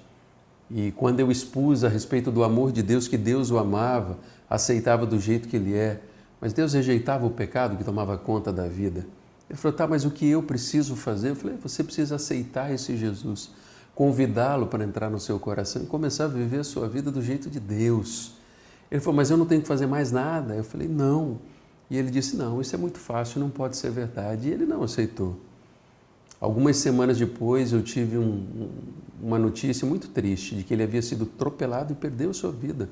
E 0.70 0.92
quando 0.92 1.22
eu 1.22 1.32
expus 1.32 1.86
a 1.86 1.88
respeito 1.88 2.30
do 2.30 2.44
amor 2.44 2.74
de 2.74 2.84
Deus, 2.84 3.08
que 3.08 3.18
Deus 3.18 3.52
o 3.52 3.58
amava, 3.58 4.18
aceitava 4.50 5.06
do 5.06 5.18
jeito 5.18 5.48
que 5.48 5.56
ele 5.56 5.76
é, 5.76 6.02
mas 6.42 6.52
Deus 6.52 6.74
rejeitava 6.74 7.26
o 7.26 7.30
pecado 7.30 7.78
que 7.78 7.86
tomava 7.86 8.18
conta 8.18 8.52
da 8.52 8.68
vida. 8.68 9.08
Ele 9.50 9.58
falou: 9.58 9.78
tá, 9.78 9.88
mas 9.88 10.04
o 10.04 10.12
que 10.12 10.28
eu 10.28 10.44
preciso 10.44 10.94
fazer? 10.94 11.30
Eu 11.30 11.36
falei: 11.38 11.56
você 11.64 11.86
precisa 11.86 12.16
aceitar 12.16 12.74
esse 12.74 12.98
Jesus, 12.98 13.50
convidá-lo 13.96 14.68
para 14.68 14.84
entrar 14.84 15.10
no 15.10 15.20
seu 15.20 15.40
coração 15.40 15.82
e 15.82 15.86
começar 15.86 16.26
a 16.26 16.28
viver 16.28 16.60
a 16.60 16.64
sua 16.64 16.88
vida 16.88 17.10
do 17.10 17.22
jeito 17.22 17.50
de 17.50 17.60
Deus. 17.60 18.34
Ele 18.92 19.02
falou: 19.02 19.16
mas 19.16 19.32
eu 19.32 19.38
não 19.38 19.46
tenho 19.46 19.62
que 19.62 19.68
fazer 19.68 19.88
mais 19.88 20.12
nada. 20.12 20.54
Eu 20.54 20.64
falei: 20.64 20.88
não. 20.88 21.40
E 21.90 21.98
ele 21.98 22.12
disse: 22.12 22.36
não, 22.36 22.62
isso 22.62 22.76
é 22.76 22.78
muito 22.78 23.00
fácil, 23.00 23.40
não 23.40 23.50
pode 23.50 23.78
ser 23.78 23.90
verdade. 23.90 24.50
E 24.50 24.52
ele 24.52 24.66
não 24.66 24.84
aceitou. 24.84 25.40
Algumas 26.40 26.78
semanas 26.78 27.18
depois 27.18 27.72
eu 27.72 27.82
tive 27.82 28.18
um, 28.18 28.70
uma 29.22 29.40
notícia 29.40 29.88
muito 29.88 30.10
triste 30.10 30.54
de 30.56 30.64
que 30.64 30.74
ele 30.74 30.84
havia 30.84 31.02
sido 31.02 31.24
atropelado 31.24 31.94
e 31.94 31.96
perdeu 31.96 32.34
sua 32.34 32.52
vida. 32.52 32.90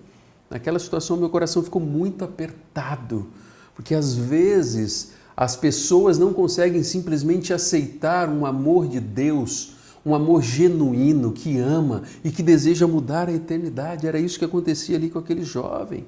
Naquela 0.49 0.79
situação, 0.79 1.17
meu 1.17 1.29
coração 1.29 1.61
ficou 1.61 1.81
muito 1.81 2.23
apertado, 2.23 3.27
porque 3.75 3.93
às 3.93 4.13
vezes 4.13 5.13
as 5.35 5.55
pessoas 5.55 6.17
não 6.17 6.31
conseguem 6.31 6.83
simplesmente 6.83 7.53
aceitar 7.53 8.29
um 8.29 8.45
amor 8.45 8.87
de 8.87 8.99
Deus, 8.99 9.73
um 10.05 10.13
amor 10.13 10.41
genuíno 10.41 11.31
que 11.31 11.57
ama 11.57 12.03
e 12.23 12.31
que 12.31 12.43
deseja 12.43 12.85
mudar 12.85 13.29
a 13.29 13.33
eternidade. 13.33 14.07
Era 14.07 14.19
isso 14.19 14.37
que 14.37 14.45
acontecia 14.45 14.97
ali 14.97 15.09
com 15.09 15.19
aquele 15.19 15.43
jovem. 15.43 16.05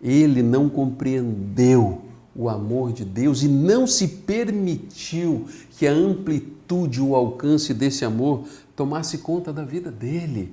Ele 0.00 0.42
não 0.42 0.68
compreendeu 0.68 2.02
o 2.34 2.48
amor 2.48 2.92
de 2.92 3.04
Deus 3.04 3.42
e 3.42 3.48
não 3.48 3.86
se 3.86 4.08
permitiu 4.08 5.46
que 5.78 5.86
a 5.86 5.92
amplitude, 5.92 7.00
o 7.00 7.14
alcance 7.14 7.74
desse 7.74 8.04
amor 8.04 8.44
tomasse 8.74 9.18
conta 9.18 9.52
da 9.52 9.64
vida 9.64 9.90
dele. 9.90 10.52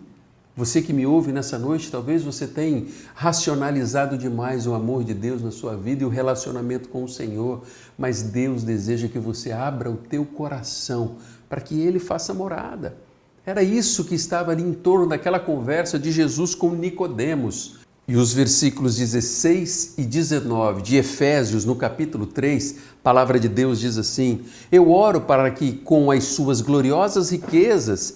Você 0.59 0.81
que 0.81 0.91
me 0.91 1.05
ouve 1.05 1.31
nessa 1.31 1.57
noite, 1.57 1.89
talvez 1.89 2.21
você 2.21 2.45
tenha 2.45 2.83
racionalizado 3.15 4.17
demais 4.17 4.67
o 4.67 4.73
amor 4.73 5.05
de 5.05 5.13
Deus 5.13 5.41
na 5.41 5.51
sua 5.51 5.77
vida 5.77 6.03
e 6.03 6.05
o 6.05 6.09
relacionamento 6.09 6.89
com 6.89 7.05
o 7.05 7.07
Senhor, 7.07 7.61
mas 7.97 8.23
Deus 8.23 8.61
deseja 8.61 9.07
que 9.07 9.17
você 9.17 9.53
abra 9.53 9.89
o 9.89 9.95
teu 9.95 10.25
coração 10.25 11.15
para 11.47 11.61
que 11.61 11.79
ele 11.79 11.97
faça 11.97 12.33
morada. 12.33 12.97
Era 13.45 13.63
isso 13.63 14.03
que 14.03 14.15
estava 14.15 14.51
ali 14.51 14.61
em 14.61 14.73
torno 14.73 15.07
daquela 15.07 15.39
conversa 15.39 15.97
de 15.97 16.11
Jesus 16.11 16.53
com 16.53 16.71
Nicodemos. 16.71 17.79
E 18.05 18.17
os 18.17 18.33
versículos 18.33 18.97
16 18.97 19.93
e 19.97 20.03
19 20.03 20.81
de 20.81 20.97
Efésios, 20.97 21.63
no 21.63 21.75
capítulo 21.75 22.25
3, 22.25 22.75
a 22.99 23.03
palavra 23.03 23.39
de 23.39 23.47
Deus 23.47 23.79
diz 23.79 23.97
assim: 23.97 24.41
Eu 24.69 24.91
oro 24.91 25.21
para 25.21 25.49
que, 25.51 25.71
com 25.71 26.11
as 26.11 26.25
suas 26.25 26.59
gloriosas 26.59 27.29
riquezas, 27.29 28.15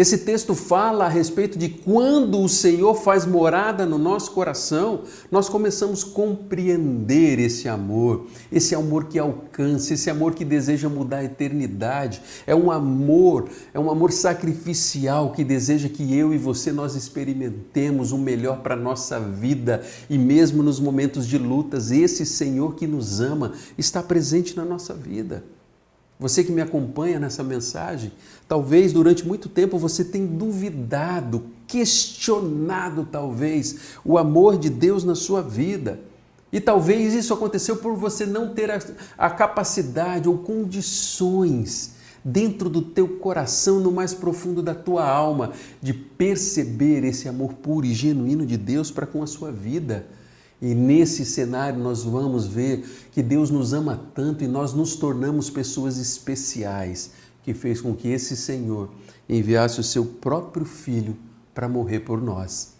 Esse 0.00 0.16
texto 0.16 0.54
fala 0.54 1.04
a 1.04 1.08
respeito 1.10 1.58
de 1.58 1.68
quando 1.68 2.40
o 2.40 2.48
Senhor 2.48 2.94
faz 2.94 3.26
morada 3.26 3.84
no 3.84 3.98
nosso 3.98 4.30
coração, 4.30 5.02
nós 5.30 5.46
começamos 5.46 6.02
a 6.02 6.06
compreender 6.06 7.38
esse 7.38 7.68
amor, 7.68 8.24
esse 8.50 8.74
amor 8.74 9.08
que 9.08 9.18
alcança, 9.18 9.92
esse 9.92 10.08
amor 10.08 10.34
que 10.34 10.42
deseja 10.42 10.88
mudar 10.88 11.18
a 11.18 11.24
eternidade. 11.24 12.22
É 12.46 12.54
um 12.54 12.70
amor, 12.70 13.50
é 13.74 13.78
um 13.78 13.90
amor 13.90 14.10
sacrificial 14.10 15.32
que 15.32 15.44
deseja 15.44 15.90
que 15.90 16.16
eu 16.16 16.32
e 16.32 16.38
você 16.38 16.72
nós 16.72 16.94
experimentemos 16.94 18.10
o 18.10 18.16
melhor 18.16 18.62
para 18.62 18.74
nossa 18.74 19.20
vida 19.20 19.82
e 20.08 20.16
mesmo 20.16 20.62
nos 20.62 20.80
momentos 20.80 21.26
de 21.26 21.36
lutas, 21.36 21.90
esse 21.90 22.24
Senhor 22.24 22.74
que 22.74 22.86
nos 22.86 23.20
ama 23.20 23.52
está 23.76 24.02
presente 24.02 24.56
na 24.56 24.64
nossa 24.64 24.94
vida. 24.94 25.44
Você 26.20 26.44
que 26.44 26.52
me 26.52 26.60
acompanha 26.60 27.18
nessa 27.18 27.42
mensagem, 27.42 28.12
talvez 28.46 28.92
durante 28.92 29.26
muito 29.26 29.48
tempo 29.48 29.78
você 29.78 30.04
tenha 30.04 30.26
duvidado, 30.26 31.46
questionado 31.66 33.08
talvez 33.10 33.96
o 34.04 34.18
amor 34.18 34.58
de 34.58 34.68
Deus 34.68 35.02
na 35.02 35.14
sua 35.14 35.40
vida. 35.40 35.98
E 36.52 36.60
talvez 36.60 37.14
isso 37.14 37.32
aconteceu 37.32 37.76
por 37.76 37.96
você 37.96 38.26
não 38.26 38.52
ter 38.52 38.70
a, 38.70 38.78
a 39.16 39.30
capacidade 39.30 40.28
ou 40.28 40.36
condições 40.36 41.92
dentro 42.22 42.68
do 42.68 42.82
teu 42.82 43.08
coração, 43.16 43.80
no 43.80 43.90
mais 43.90 44.12
profundo 44.12 44.62
da 44.62 44.74
tua 44.74 45.08
alma, 45.08 45.52
de 45.80 45.94
perceber 45.94 47.02
esse 47.02 47.30
amor 47.30 47.54
puro 47.54 47.86
e 47.86 47.94
genuíno 47.94 48.44
de 48.44 48.58
Deus 48.58 48.90
para 48.90 49.06
com 49.06 49.22
a 49.22 49.26
sua 49.26 49.50
vida. 49.50 50.06
E 50.60 50.74
nesse 50.74 51.24
cenário 51.24 51.78
nós 51.78 52.02
vamos 52.02 52.46
ver 52.46 52.84
que 53.12 53.22
Deus 53.22 53.50
nos 53.50 53.72
ama 53.72 53.98
tanto 54.14 54.44
e 54.44 54.48
nós 54.48 54.74
nos 54.74 54.94
tornamos 54.94 55.48
pessoas 55.48 55.96
especiais, 55.96 57.12
que 57.42 57.54
fez 57.54 57.80
com 57.80 57.94
que 57.94 58.08
esse 58.08 58.36
Senhor 58.36 58.90
enviasse 59.28 59.80
o 59.80 59.84
seu 59.84 60.04
próprio 60.04 60.66
filho 60.66 61.16
para 61.54 61.68
morrer 61.68 62.00
por 62.00 62.20
nós. 62.20 62.74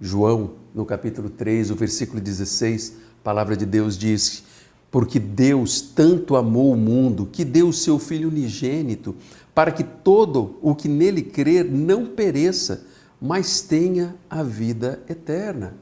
João, 0.00 0.52
no 0.74 0.86
capítulo 0.86 1.28
3, 1.28 1.70
o 1.70 1.74
versículo 1.74 2.20
16, 2.22 2.94
a 3.20 3.22
palavra 3.22 3.54
de 3.54 3.66
Deus 3.66 3.98
diz: 3.98 4.42
Porque 4.90 5.18
Deus 5.18 5.82
tanto 5.82 6.36
amou 6.36 6.72
o 6.72 6.76
mundo 6.76 7.28
que 7.30 7.44
deu 7.44 7.68
o 7.68 7.72
seu 7.72 7.98
Filho 7.98 8.30
unigênito, 8.30 9.14
para 9.54 9.70
que 9.70 9.84
todo 9.84 10.58
o 10.62 10.74
que 10.74 10.88
nele 10.88 11.20
crer 11.20 11.70
não 11.70 12.06
pereça, 12.06 12.86
mas 13.20 13.60
tenha 13.60 14.16
a 14.30 14.42
vida 14.42 15.02
eterna. 15.06 15.74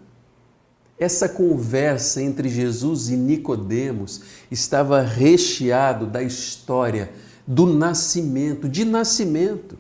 Essa 0.99 1.29
conversa 1.29 2.21
entre 2.21 2.49
Jesus 2.49 3.09
e 3.09 3.17
Nicodemos 3.17 4.23
estava 4.51 5.01
recheado 5.01 6.07
da 6.07 6.23
história 6.23 7.11
do 7.47 7.67
nascimento, 7.67 8.69
de 8.69 8.85
nascimento, 8.85 9.79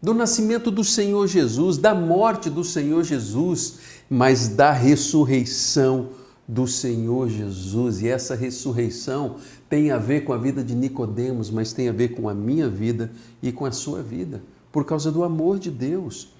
do 0.00 0.14
nascimento 0.14 0.70
do 0.70 0.84
Senhor 0.84 1.26
Jesus, 1.26 1.76
da 1.76 1.94
morte 1.94 2.48
do 2.48 2.62
Senhor 2.62 3.02
Jesus, 3.02 3.78
mas 4.08 4.48
da 4.48 4.70
ressurreição 4.70 6.10
do 6.46 6.66
Senhor 6.66 7.28
Jesus. 7.28 8.02
E 8.02 8.08
essa 8.08 8.34
ressurreição 8.34 9.36
tem 9.68 9.90
a 9.90 9.98
ver 9.98 10.24
com 10.24 10.32
a 10.32 10.38
vida 10.38 10.62
de 10.62 10.74
Nicodemos, 10.74 11.50
mas 11.50 11.72
tem 11.72 11.88
a 11.88 11.92
ver 11.92 12.08
com 12.14 12.28
a 12.28 12.34
minha 12.34 12.68
vida 12.68 13.10
e 13.42 13.50
com 13.50 13.64
a 13.64 13.72
sua 13.72 14.02
vida, 14.02 14.42
por 14.70 14.84
causa 14.84 15.10
do 15.10 15.24
amor 15.24 15.58
de 15.58 15.70
Deus. 15.70 16.33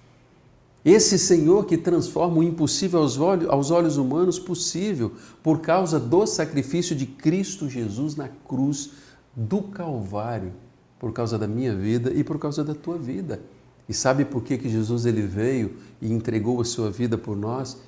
Esse 0.85 1.19
Senhor 1.19 1.65
que 1.65 1.79
transforma 1.79 2.39
o 2.39 2.43
impossível 2.43 3.01
aos 3.01 3.19
olhos, 3.19 3.49
aos 3.49 3.71
olhos 3.71 3.97
humanos 3.97 4.39
possível, 4.39 5.13
por 5.43 5.61
causa 5.61 5.99
do 5.99 6.27
sacrifício 6.27 6.95
de 6.95 7.07
Cristo 7.07 7.71
Jesus 7.71 8.17
na 8.17 8.29
cruz 8.29 8.91
do 9.35 9.63
Calvário, 9.63 10.53
por 10.99 11.13
causa 11.13 11.39
da 11.39 11.49
minha 11.49 11.75
vida 11.75 12.13
e 12.13 12.23
por 12.23 12.39
causa 12.39 12.63
da 12.63 12.75
tua 12.75 12.99
vida. 12.99 13.41
E 13.89 13.95
sabe 13.95 14.27
por 14.27 14.43
que, 14.43 14.59
que 14.59 14.69
Jesus 14.69 15.07
ele 15.07 15.23
veio 15.23 15.75
e 16.03 16.13
entregou 16.13 16.61
a 16.61 16.65
sua 16.65 16.91
vida 16.91 17.17
por 17.17 17.37
nós? 17.37 17.79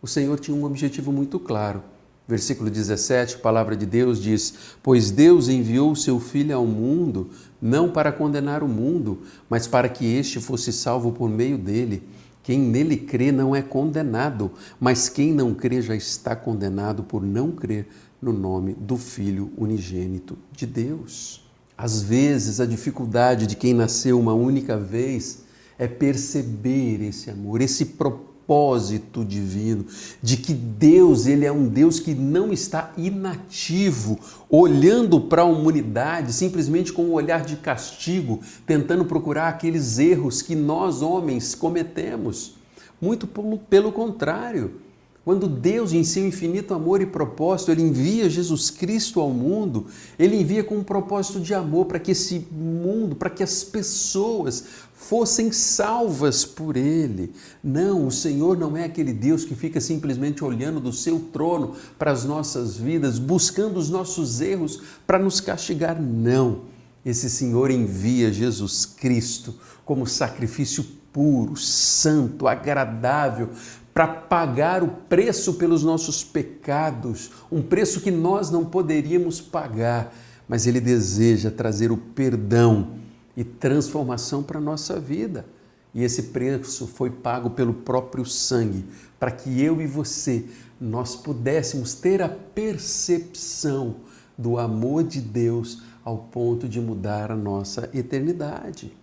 O 0.00 0.06
Senhor 0.06 0.38
tinha 0.38 0.56
um 0.56 0.64
objetivo 0.64 1.10
muito 1.10 1.40
claro. 1.40 1.82
Versículo 2.28 2.68
17, 2.68 3.36
a 3.36 3.38
palavra 3.38 3.76
de 3.76 3.86
Deus 3.86 4.20
diz: 4.20 4.54
Pois 4.82 5.12
Deus 5.12 5.48
enviou 5.48 5.92
o 5.92 5.96
seu 5.96 6.18
Filho 6.18 6.56
ao 6.56 6.66
mundo, 6.66 7.30
não 7.62 7.88
para 7.90 8.10
condenar 8.10 8.64
o 8.64 8.68
mundo, 8.68 9.22
mas 9.48 9.68
para 9.68 9.88
que 9.88 10.04
este 10.04 10.40
fosse 10.40 10.72
salvo 10.72 11.12
por 11.12 11.28
meio 11.28 11.56
dele. 11.56 12.02
Quem 12.46 12.60
nele 12.60 12.96
crê 12.96 13.32
não 13.32 13.56
é 13.56 13.60
condenado, 13.60 14.52
mas 14.78 15.08
quem 15.08 15.32
não 15.32 15.52
crê 15.52 15.82
já 15.82 15.96
está 15.96 16.36
condenado 16.36 17.02
por 17.02 17.20
não 17.20 17.50
crer 17.50 17.88
no 18.22 18.32
nome 18.32 18.72
do 18.72 18.96
Filho 18.96 19.50
unigênito 19.58 20.38
de 20.52 20.64
Deus. 20.64 21.44
Às 21.76 22.00
vezes, 22.02 22.60
a 22.60 22.64
dificuldade 22.64 23.48
de 23.48 23.56
quem 23.56 23.74
nasceu 23.74 24.20
uma 24.20 24.32
única 24.32 24.78
vez 24.78 25.42
é 25.76 25.88
perceber 25.88 27.02
esse 27.02 27.28
amor, 27.30 27.60
esse 27.60 27.84
propósito 27.84 28.35
propósito 28.46 29.24
divino, 29.24 29.84
de 30.22 30.36
que 30.36 30.54
Deus, 30.54 31.26
ele 31.26 31.44
é 31.44 31.50
um 31.50 31.66
Deus 31.66 31.98
que 31.98 32.14
não 32.14 32.52
está 32.52 32.92
inativo, 32.96 34.18
olhando 34.48 35.20
para 35.20 35.42
a 35.42 35.46
humanidade 35.46 36.32
simplesmente 36.32 36.92
com 36.92 37.06
um 37.06 37.12
olhar 37.12 37.44
de 37.44 37.56
castigo, 37.56 38.40
tentando 38.64 39.04
procurar 39.04 39.48
aqueles 39.48 39.98
erros 39.98 40.42
que 40.42 40.54
nós 40.54 41.02
homens 41.02 41.56
cometemos. 41.56 42.54
Muito 43.00 43.26
pelo 43.68 43.90
contrário, 43.90 44.80
quando 45.26 45.48
Deus, 45.48 45.92
em 45.92 46.04
seu 46.04 46.24
infinito 46.24 46.72
amor 46.72 47.02
e 47.02 47.06
propósito, 47.06 47.72
Ele 47.72 47.82
envia 47.82 48.30
Jesus 48.30 48.70
Cristo 48.70 49.18
ao 49.18 49.30
mundo, 49.30 49.86
Ele 50.16 50.36
envia 50.36 50.62
com 50.62 50.76
um 50.76 50.84
propósito 50.84 51.40
de 51.40 51.52
amor 51.52 51.86
para 51.86 51.98
que 51.98 52.12
esse 52.12 52.46
mundo, 52.52 53.16
para 53.16 53.28
que 53.28 53.42
as 53.42 53.64
pessoas 53.64 54.66
fossem 54.94 55.50
salvas 55.50 56.44
por 56.44 56.76
Ele. 56.76 57.32
Não, 57.60 58.06
o 58.06 58.10
Senhor 58.12 58.56
não 58.56 58.76
é 58.76 58.84
aquele 58.84 59.12
Deus 59.12 59.44
que 59.44 59.56
fica 59.56 59.80
simplesmente 59.80 60.44
olhando 60.44 60.78
do 60.78 60.92
seu 60.92 61.18
trono 61.18 61.74
para 61.98 62.12
as 62.12 62.24
nossas 62.24 62.76
vidas, 62.76 63.18
buscando 63.18 63.78
os 63.78 63.90
nossos 63.90 64.40
erros 64.40 64.80
para 65.04 65.18
nos 65.18 65.40
castigar. 65.40 66.00
Não. 66.00 66.60
Esse 67.04 67.28
Senhor 67.28 67.72
envia 67.72 68.32
Jesus 68.32 68.86
Cristo 68.86 69.56
como 69.84 70.06
sacrifício 70.06 70.86
puro, 71.12 71.56
santo, 71.56 72.46
agradável, 72.46 73.48
para 73.96 74.06
pagar 74.08 74.82
o 74.82 74.88
preço 74.88 75.54
pelos 75.54 75.82
nossos 75.82 76.22
pecados, 76.22 77.30
um 77.50 77.62
preço 77.62 78.02
que 78.02 78.10
nós 78.10 78.50
não 78.50 78.62
poderíamos 78.62 79.40
pagar, 79.40 80.14
mas 80.46 80.66
Ele 80.66 80.82
deseja 80.82 81.50
trazer 81.50 81.90
o 81.90 81.96
perdão 81.96 82.90
e 83.34 83.42
transformação 83.42 84.42
para 84.42 84.58
a 84.58 84.60
nossa 84.60 85.00
vida. 85.00 85.46
E 85.94 86.04
esse 86.04 86.24
preço 86.24 86.86
foi 86.86 87.08
pago 87.08 87.48
pelo 87.48 87.72
próprio 87.72 88.26
sangue, 88.26 88.84
para 89.18 89.30
que 89.30 89.62
eu 89.62 89.80
e 89.80 89.86
você 89.86 90.44
nós 90.78 91.16
pudéssemos 91.16 91.94
ter 91.94 92.20
a 92.20 92.28
percepção 92.28 93.96
do 94.36 94.58
amor 94.58 95.04
de 95.04 95.22
Deus 95.22 95.84
ao 96.04 96.18
ponto 96.18 96.68
de 96.68 96.82
mudar 96.82 97.32
a 97.32 97.36
nossa 97.36 97.88
eternidade. 97.94 98.94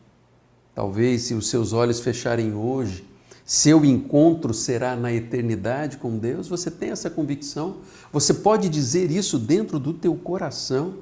Talvez 0.75 1.23
se 1.23 1.33
os 1.33 1.49
seus 1.49 1.73
olhos 1.73 1.99
fecharem 1.99 2.53
hoje, 2.53 3.11
seu 3.45 3.83
encontro 3.83 4.53
será 4.53 4.95
na 4.95 5.11
eternidade 5.11 5.97
com 5.97 6.17
Deus, 6.17 6.47
você 6.47 6.71
tem 6.71 6.91
essa 6.91 7.09
convicção? 7.09 7.77
Você 8.11 8.33
pode 8.33 8.69
dizer 8.69 9.11
isso 9.11 9.37
dentro 9.37 9.77
do 9.79 9.93
teu 9.93 10.15
coração? 10.15 10.95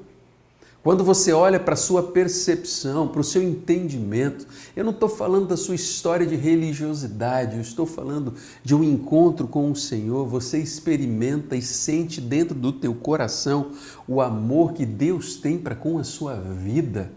Quando 0.83 1.03
você 1.03 1.31
olha 1.31 1.59
para 1.59 1.75
a 1.75 1.77
sua 1.77 2.01
percepção, 2.01 3.07
para 3.07 3.21
o 3.21 3.23
seu 3.23 3.43
entendimento, 3.43 4.47
eu 4.75 4.83
não 4.83 4.91
estou 4.91 5.07
falando 5.07 5.47
da 5.47 5.55
sua 5.55 5.75
história 5.75 6.25
de 6.25 6.35
religiosidade, 6.35 7.55
eu 7.55 7.61
estou 7.61 7.85
falando 7.85 8.33
de 8.63 8.73
um 8.73 8.83
encontro 8.83 9.47
com 9.47 9.69
o 9.69 9.75
Senhor. 9.75 10.25
Você 10.25 10.57
experimenta 10.57 11.55
e 11.55 11.61
sente 11.61 12.19
dentro 12.19 12.55
do 12.55 12.71
teu 12.71 12.95
coração 12.95 13.73
o 14.07 14.19
amor 14.21 14.73
que 14.73 14.83
Deus 14.83 15.35
tem 15.35 15.59
para 15.59 15.75
com 15.75 15.99
a 15.99 16.03
sua 16.03 16.33
vida? 16.33 17.11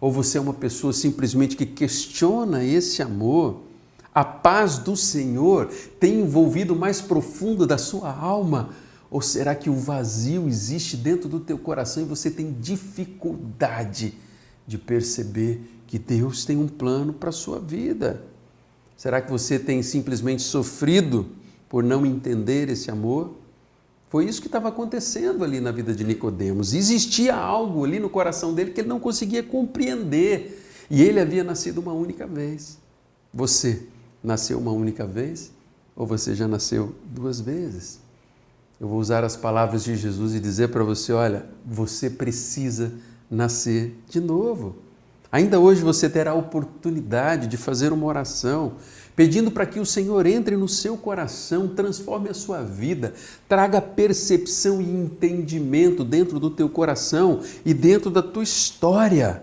Ou 0.00 0.10
você 0.10 0.36
é 0.36 0.40
uma 0.40 0.52
pessoa 0.52 0.92
simplesmente 0.92 1.54
que 1.54 1.64
questiona 1.64 2.64
esse 2.64 3.00
amor? 3.00 3.60
A 4.14 4.24
paz 4.24 4.78
do 4.78 4.96
Senhor 4.96 5.66
tem 5.98 6.20
envolvido 6.20 6.76
mais 6.76 7.00
profundo 7.00 7.66
da 7.66 7.76
sua 7.76 8.14
alma? 8.14 8.70
Ou 9.10 9.20
será 9.20 9.56
que 9.56 9.68
o 9.68 9.74
vazio 9.74 10.46
existe 10.46 10.96
dentro 10.96 11.28
do 11.28 11.40
teu 11.40 11.58
coração 11.58 12.04
e 12.04 12.06
você 12.06 12.30
tem 12.30 12.52
dificuldade 12.52 14.14
de 14.66 14.78
perceber 14.78 15.60
que 15.88 15.98
Deus 15.98 16.44
tem 16.44 16.56
um 16.56 16.68
plano 16.68 17.12
para 17.12 17.30
a 17.30 17.32
sua 17.32 17.58
vida? 17.58 18.22
Será 18.96 19.20
que 19.20 19.30
você 19.30 19.58
tem 19.58 19.82
simplesmente 19.82 20.42
sofrido 20.42 21.26
por 21.68 21.82
não 21.82 22.06
entender 22.06 22.68
esse 22.68 22.92
amor? 22.92 23.34
Foi 24.08 24.26
isso 24.26 24.40
que 24.40 24.46
estava 24.46 24.68
acontecendo 24.68 25.42
ali 25.42 25.60
na 25.60 25.72
vida 25.72 25.92
de 25.92 26.04
Nicodemos. 26.04 26.72
Existia 26.72 27.34
algo 27.34 27.84
ali 27.84 27.98
no 27.98 28.08
coração 28.08 28.54
dele 28.54 28.70
que 28.70 28.80
ele 28.80 28.88
não 28.88 29.00
conseguia 29.00 29.42
compreender. 29.42 30.62
E 30.88 31.02
ele 31.02 31.18
havia 31.18 31.42
nascido 31.42 31.78
uma 31.78 31.92
única 31.92 32.24
vez. 32.24 32.78
Você 33.32 33.88
nasceu 34.24 34.58
uma 34.58 34.72
única 34.72 35.06
vez 35.06 35.52
ou 35.94 36.06
você 36.06 36.34
já 36.34 36.48
nasceu 36.48 36.94
duas 37.04 37.40
vezes? 37.40 38.00
Eu 38.80 38.88
vou 38.88 38.98
usar 38.98 39.22
as 39.22 39.36
palavras 39.36 39.84
de 39.84 39.94
Jesus 39.96 40.34
e 40.34 40.40
dizer 40.40 40.68
para 40.68 40.82
você: 40.82 41.12
olha, 41.12 41.46
você 41.64 42.10
precisa 42.10 42.92
nascer 43.30 43.96
de 44.08 44.20
novo. 44.20 44.76
Ainda 45.30 45.58
hoje 45.58 45.82
você 45.82 46.08
terá 46.08 46.30
a 46.30 46.34
oportunidade 46.34 47.48
de 47.48 47.56
fazer 47.56 47.92
uma 47.92 48.06
oração 48.06 48.74
pedindo 49.16 49.50
para 49.50 49.66
que 49.66 49.80
o 49.80 49.86
Senhor 49.86 50.26
entre 50.26 50.56
no 50.56 50.68
seu 50.68 50.96
coração, 50.96 51.68
transforme 51.68 52.28
a 52.28 52.34
sua 52.34 52.62
vida, 52.62 53.14
traga 53.48 53.80
percepção 53.80 54.80
e 54.80 54.84
entendimento 54.84 56.04
dentro 56.04 56.40
do 56.40 56.50
teu 56.50 56.68
coração 56.68 57.40
e 57.64 57.72
dentro 57.72 58.10
da 58.10 58.22
tua 58.22 58.42
história. 58.42 59.42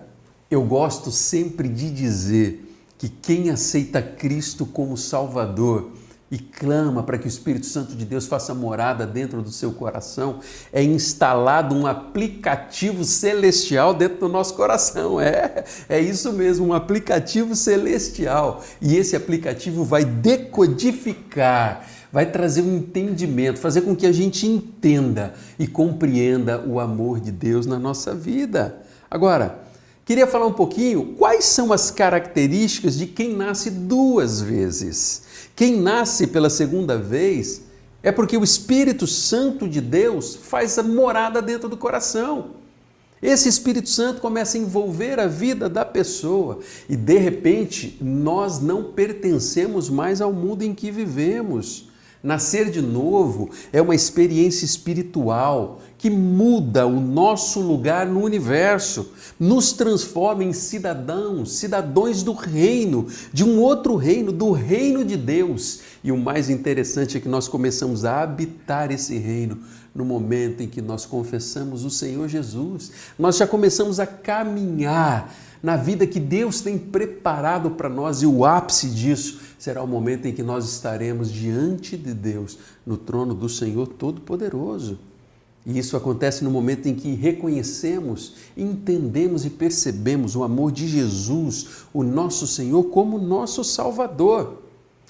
Eu 0.50 0.62
gosto 0.62 1.10
sempre 1.10 1.68
de 1.68 1.90
dizer 1.90 2.71
que 3.02 3.08
quem 3.08 3.50
aceita 3.50 4.00
Cristo 4.00 4.64
como 4.64 4.96
Salvador 4.96 5.90
e 6.30 6.38
clama 6.38 7.02
para 7.02 7.18
que 7.18 7.26
o 7.26 7.28
Espírito 7.28 7.66
Santo 7.66 7.96
de 7.96 8.04
Deus 8.04 8.28
faça 8.28 8.54
morada 8.54 9.04
dentro 9.04 9.42
do 9.42 9.50
seu 9.50 9.72
coração, 9.72 10.38
é 10.72 10.84
instalado 10.84 11.74
um 11.74 11.84
aplicativo 11.84 13.02
celestial 13.02 13.92
dentro 13.92 14.20
do 14.20 14.28
nosso 14.28 14.54
coração. 14.54 15.20
É, 15.20 15.64
é 15.88 15.98
isso 15.98 16.32
mesmo, 16.32 16.68
um 16.68 16.72
aplicativo 16.72 17.56
celestial. 17.56 18.62
E 18.80 18.96
esse 18.96 19.16
aplicativo 19.16 19.82
vai 19.82 20.04
decodificar, 20.04 21.84
vai 22.12 22.30
trazer 22.30 22.62
um 22.62 22.76
entendimento, 22.76 23.58
fazer 23.58 23.80
com 23.80 23.96
que 23.96 24.06
a 24.06 24.12
gente 24.12 24.46
entenda 24.46 25.34
e 25.58 25.66
compreenda 25.66 26.62
o 26.64 26.78
amor 26.78 27.18
de 27.18 27.32
Deus 27.32 27.66
na 27.66 27.80
nossa 27.80 28.14
vida. 28.14 28.80
Agora, 29.10 29.71
Queria 30.04 30.26
falar 30.26 30.46
um 30.46 30.52
pouquinho 30.52 31.14
quais 31.16 31.44
são 31.44 31.72
as 31.72 31.90
características 31.90 32.98
de 32.98 33.06
quem 33.06 33.36
nasce 33.36 33.70
duas 33.70 34.40
vezes. 34.40 35.22
Quem 35.54 35.80
nasce 35.80 36.26
pela 36.26 36.50
segunda 36.50 36.98
vez 36.98 37.62
é 38.02 38.10
porque 38.10 38.36
o 38.36 38.42
Espírito 38.42 39.06
Santo 39.06 39.68
de 39.68 39.80
Deus 39.80 40.34
faz 40.34 40.76
a 40.76 40.82
morada 40.82 41.40
dentro 41.40 41.68
do 41.68 41.76
coração. 41.76 42.62
Esse 43.22 43.48
Espírito 43.48 43.88
Santo 43.88 44.20
começa 44.20 44.58
a 44.58 44.60
envolver 44.60 45.20
a 45.20 45.28
vida 45.28 45.68
da 45.68 45.84
pessoa 45.84 46.58
e 46.88 46.96
de 46.96 47.18
repente 47.18 47.96
nós 48.00 48.58
não 48.60 48.82
pertencemos 48.82 49.88
mais 49.88 50.20
ao 50.20 50.32
mundo 50.32 50.62
em 50.62 50.74
que 50.74 50.90
vivemos. 50.90 51.91
Nascer 52.22 52.70
de 52.70 52.80
novo 52.80 53.50
é 53.72 53.82
uma 53.82 53.96
experiência 53.96 54.64
espiritual 54.64 55.80
que 55.98 56.08
muda 56.08 56.86
o 56.86 57.00
nosso 57.00 57.60
lugar 57.60 58.06
no 58.06 58.22
universo, 58.22 59.12
nos 59.38 59.72
transforma 59.72 60.44
em 60.44 60.52
cidadãos, 60.52 61.52
cidadãos 61.52 62.22
do 62.22 62.32
reino, 62.32 63.06
de 63.32 63.44
um 63.44 63.60
outro 63.60 63.96
reino, 63.96 64.30
do 64.30 64.52
reino 64.52 65.04
de 65.04 65.16
Deus. 65.16 65.80
E 66.02 66.12
o 66.12 66.16
mais 66.16 66.48
interessante 66.48 67.16
é 67.16 67.20
que 67.20 67.28
nós 67.28 67.48
começamos 67.48 68.04
a 68.04 68.22
habitar 68.22 68.92
esse 68.92 69.18
reino 69.18 69.58
no 69.94 70.04
momento 70.04 70.62
em 70.62 70.68
que 70.68 70.80
nós 70.80 71.04
confessamos 71.04 71.84
o 71.84 71.90
Senhor 71.90 72.28
Jesus. 72.28 72.90
Nós 73.18 73.36
já 73.36 73.46
começamos 73.46 74.00
a 74.00 74.06
caminhar 74.06 75.32
na 75.62 75.76
vida 75.76 76.06
que 76.06 76.18
Deus 76.18 76.60
tem 76.60 76.76
preparado 76.76 77.70
para 77.70 77.88
nós 77.88 78.22
e 78.22 78.26
o 78.26 78.44
ápice 78.44 78.88
disso 78.88 79.40
será 79.58 79.82
o 79.82 79.86
momento 79.86 80.26
em 80.26 80.32
que 80.32 80.42
nós 80.42 80.64
estaremos 80.68 81.30
diante 81.30 81.96
de 81.96 82.12
Deus, 82.12 82.58
no 82.84 82.96
trono 82.96 83.32
do 83.32 83.48
Senhor 83.48 83.86
Todo-Poderoso. 83.86 84.98
E 85.64 85.78
isso 85.78 85.96
acontece 85.96 86.42
no 86.42 86.50
momento 86.50 86.88
em 86.88 86.94
que 86.94 87.14
reconhecemos, 87.14 88.34
entendemos 88.56 89.44
e 89.44 89.50
percebemos 89.50 90.34
o 90.34 90.42
amor 90.42 90.72
de 90.72 90.88
Jesus, 90.88 91.84
o 91.94 92.02
nosso 92.02 92.48
Senhor, 92.48 92.82
como 92.84 93.16
nosso 93.16 93.62
Salvador. 93.62 94.62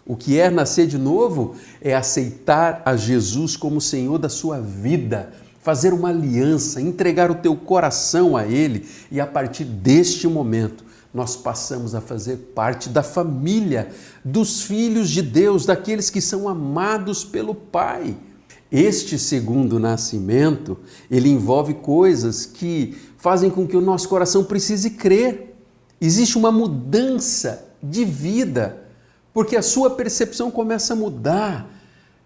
O 0.04 0.16
que 0.16 0.38
é 0.38 0.50
nascer 0.50 0.86
de 0.86 0.98
novo 0.98 1.54
é 1.80 1.94
aceitar 1.94 2.82
a 2.84 2.96
Jesus 2.96 3.56
como 3.56 3.80
Senhor 3.80 4.18
da 4.18 4.28
sua 4.28 4.60
vida, 4.60 5.32
fazer 5.62 5.94
uma 5.94 6.08
aliança, 6.08 6.80
entregar 6.80 7.30
o 7.30 7.36
teu 7.36 7.56
coração 7.56 8.36
a 8.36 8.44
Ele 8.46 8.86
e 9.10 9.20
a 9.20 9.26
partir 9.26 9.64
deste 9.64 10.26
momento 10.26 10.84
nós 11.14 11.36
passamos 11.36 11.94
a 11.94 12.00
fazer 12.00 12.36
parte 12.54 12.88
da 12.88 13.02
família, 13.02 13.90
dos 14.24 14.62
filhos 14.62 15.10
de 15.10 15.20
Deus, 15.20 15.66
daqueles 15.66 16.08
que 16.08 16.20
são 16.20 16.48
amados 16.48 17.22
pelo 17.22 17.54
Pai. 17.54 18.16
Este 18.70 19.18
segundo 19.18 19.78
nascimento, 19.78 20.78
ele 21.10 21.28
envolve 21.28 21.74
coisas 21.74 22.46
que 22.46 22.96
fazem 23.18 23.50
com 23.50 23.66
que 23.66 23.76
o 23.76 23.82
nosso 23.82 24.08
coração 24.08 24.42
precise 24.42 24.90
crer. 24.90 25.54
Existe 26.00 26.38
uma 26.38 26.50
mudança 26.50 27.68
de 27.82 28.06
vida, 28.06 28.82
porque 29.34 29.54
a 29.54 29.62
sua 29.62 29.90
percepção 29.90 30.50
começa 30.50 30.94
a 30.94 30.96
mudar. 30.96 31.68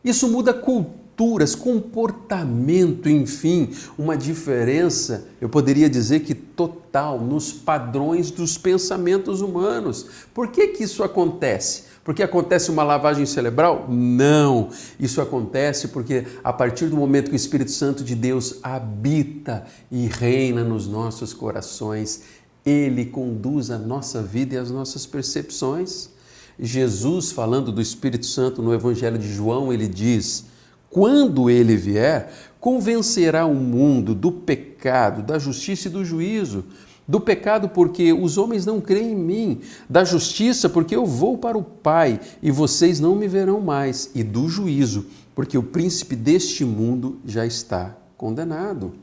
Isso 0.05 0.29
muda 0.29 0.53
a 0.53 0.55
cultura 0.55 1.06
comportamento, 1.55 3.09
enfim, 3.09 3.71
uma 3.99 4.17
diferença, 4.17 5.27
eu 5.41 5.49
poderia 5.49 5.89
dizer 5.89 6.21
que 6.21 6.35
total 6.35 7.21
nos 7.21 7.53
padrões 7.53 8.31
dos 8.31 8.59
pensamentos 8.59 9.41
humanos. 9.41 10.07
Por 10.35 10.49
que 10.49 10.69
que 10.69 10.85
isso 10.85 11.03
acontece? 11.03 11.85
Porque 12.05 12.23
acontece 12.23 12.71
uma 12.71 12.85
lavagem 12.85 13.27
cerebral? 13.27 13.87
Não. 13.89 14.69
Isso 15.01 15.21
acontece 15.21 15.89
porque 15.89 16.25
a 16.45 16.53
partir 16.53 16.87
do 16.87 16.97
momento 16.97 17.31
que 17.31 17.35
o 17.35 17.37
Espírito 17.37 17.73
Santo 17.73 18.05
de 18.05 18.15
Deus 18.15 18.61
habita 18.63 19.67
e 19.91 20.07
reina 20.07 20.63
nos 20.63 20.87
nossos 20.87 21.33
corações, 21.33 22.23
ele 22.65 23.07
conduz 23.07 23.71
a 23.71 23.79
nossa 23.79 24.23
vida 24.23 24.55
e 24.55 24.59
as 24.59 24.71
nossas 24.71 25.05
percepções. 25.05 26.11
Jesus, 26.59 27.33
falando 27.33 27.73
do 27.73 27.83
Espírito 27.83 28.27
Santo 28.27 28.63
no 28.63 28.73
Evangelho 28.73 29.19
de 29.19 29.33
João, 29.33 29.73
ele 29.73 29.89
diz: 29.89 30.45
quando 30.91 31.51
ele 31.51 31.77
vier, 31.77 32.33
convencerá 32.61 33.47
o 33.47 33.55
mundo 33.55 34.15
do 34.15 34.33
pecado, 34.33 35.23
da 35.23 35.39
justiça 35.39 35.89
e 35.89 35.91
do 35.91 36.05
juízo. 36.05 36.65
Do 37.09 37.21
pecado, 37.21 37.69
porque 37.69 38.13
os 38.13 38.37
homens 38.37 38.67
não 38.67 38.81
creem 38.81 39.13
em 39.13 39.17
mim. 39.17 39.61
Da 39.89 40.03
justiça, 40.03 40.69
porque 40.69 40.97
eu 40.97 41.07
vou 41.07 41.39
para 41.39 41.57
o 41.57 41.63
Pai 41.63 42.21
e 42.43 42.51
vocês 42.51 42.99
não 42.99 43.15
me 43.15 43.29
verão 43.29 43.61
mais. 43.61 44.11
E 44.15 44.25
do 44.25 44.49
juízo, 44.49 45.07
porque 45.35 45.57
o 45.57 45.63
príncipe 45.63 46.17
deste 46.17 46.65
mundo 46.65 47.19
já 47.25 47.47
está 47.47 47.97
condenado. 48.17 48.95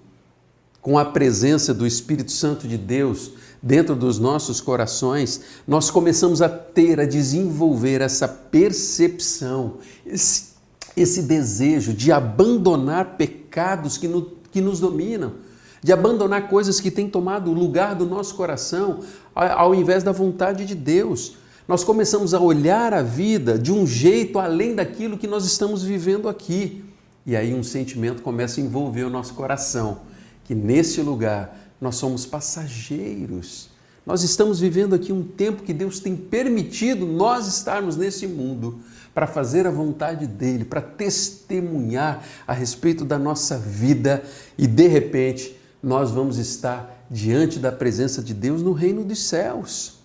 Com 0.81 0.97
a 0.97 1.05
presença 1.05 1.73
do 1.73 1.87
Espírito 1.87 2.33
Santo 2.33 2.67
de 2.67 2.77
Deus 2.77 3.31
dentro 3.61 3.95
dos 3.95 4.19
nossos 4.19 4.59
corações, 4.59 5.39
nós 5.65 5.89
começamos 5.89 6.41
a 6.41 6.49
ter, 6.49 6.99
a 6.99 7.05
desenvolver 7.05 8.01
essa 8.01 8.27
percepção, 8.27 9.75
esse 10.05 10.52
esse 10.95 11.23
desejo 11.23 11.93
de 11.93 12.11
abandonar 12.11 13.17
pecados 13.17 13.97
que, 13.97 14.07
no, 14.07 14.31
que 14.51 14.61
nos 14.61 14.79
dominam, 14.79 15.33
de 15.81 15.91
abandonar 15.91 16.47
coisas 16.47 16.79
que 16.79 16.89
têm 16.89 17.09
tomado 17.09 17.51
o 17.51 17.53
lugar 17.53 17.95
do 17.95 18.05
nosso 18.05 18.35
coração, 18.35 18.99
ao 19.35 19.75
invés 19.75 20.03
da 20.03 20.11
vontade 20.11 20.65
de 20.65 20.75
Deus. 20.75 21.37
Nós 21.67 21.83
começamos 21.83 22.33
a 22.33 22.39
olhar 22.39 22.93
a 22.93 23.01
vida 23.01 23.57
de 23.57 23.71
um 23.71 23.85
jeito 23.85 24.39
além 24.39 24.75
daquilo 24.75 25.17
que 25.17 25.27
nós 25.27 25.45
estamos 25.45 25.83
vivendo 25.83 26.29
aqui. 26.29 26.83
E 27.25 27.35
aí 27.35 27.53
um 27.53 27.63
sentimento 27.63 28.21
começa 28.21 28.59
a 28.59 28.63
envolver 28.63 29.03
o 29.03 29.09
nosso 29.09 29.33
coração, 29.33 30.01
que 30.45 30.53
nesse 30.53 31.01
lugar 31.01 31.57
nós 31.79 31.95
somos 31.95 32.25
passageiros. 32.25 33.69
Nós 34.05 34.23
estamos 34.23 34.59
vivendo 34.59 34.93
aqui 34.93 35.13
um 35.13 35.23
tempo 35.23 35.63
que 35.63 35.73
Deus 35.73 35.99
tem 35.99 36.15
permitido 36.15 37.05
nós 37.05 37.47
estarmos 37.47 37.95
nesse 37.95 38.27
mundo 38.27 38.79
para 39.13 39.27
fazer 39.27 39.67
a 39.67 39.71
vontade 39.71 40.25
dele, 40.25 40.65
para 40.65 40.81
testemunhar 40.81 42.23
a 42.47 42.53
respeito 42.53 43.05
da 43.05 43.19
nossa 43.19 43.57
vida 43.57 44.23
e 44.57 44.65
de 44.65 44.87
repente 44.87 45.59
nós 45.81 46.11
vamos 46.11 46.37
estar 46.37 47.05
diante 47.09 47.59
da 47.59 47.71
presença 47.71 48.21
de 48.21 48.33
Deus 48.33 48.61
no 48.61 48.73
reino 48.73 49.03
dos 49.03 49.23
céus. 49.23 50.02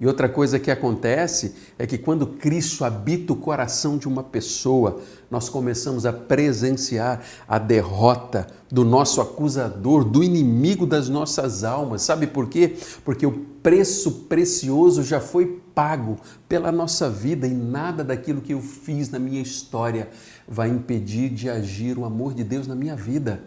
E 0.00 0.06
outra 0.06 0.28
coisa 0.28 0.60
que 0.60 0.70
acontece 0.70 1.54
é 1.76 1.84
que 1.84 1.98
quando 1.98 2.24
Cristo 2.24 2.84
habita 2.84 3.32
o 3.32 3.36
coração 3.36 3.98
de 3.98 4.06
uma 4.06 4.22
pessoa, 4.22 5.00
nós 5.28 5.48
começamos 5.48 6.06
a 6.06 6.12
presenciar 6.12 7.24
a 7.48 7.58
derrota 7.58 8.46
do 8.70 8.84
nosso 8.84 9.20
acusador, 9.20 10.04
do 10.04 10.22
inimigo 10.22 10.86
das 10.86 11.08
nossas 11.08 11.64
almas. 11.64 12.02
Sabe 12.02 12.28
por 12.28 12.48
quê? 12.48 12.76
Porque 13.04 13.26
o 13.26 13.32
preço 13.60 14.26
precioso 14.28 15.02
já 15.02 15.18
foi 15.20 15.60
pago 15.74 16.16
pela 16.48 16.70
nossa 16.70 17.10
vida 17.10 17.48
e 17.48 17.52
nada 17.52 18.04
daquilo 18.04 18.40
que 18.40 18.54
eu 18.54 18.60
fiz 18.62 19.10
na 19.10 19.18
minha 19.18 19.42
história 19.42 20.10
vai 20.46 20.68
impedir 20.68 21.28
de 21.28 21.50
agir 21.50 21.98
o 21.98 22.04
amor 22.04 22.34
de 22.34 22.44
Deus 22.44 22.68
na 22.68 22.76
minha 22.76 22.94
vida. 22.94 23.42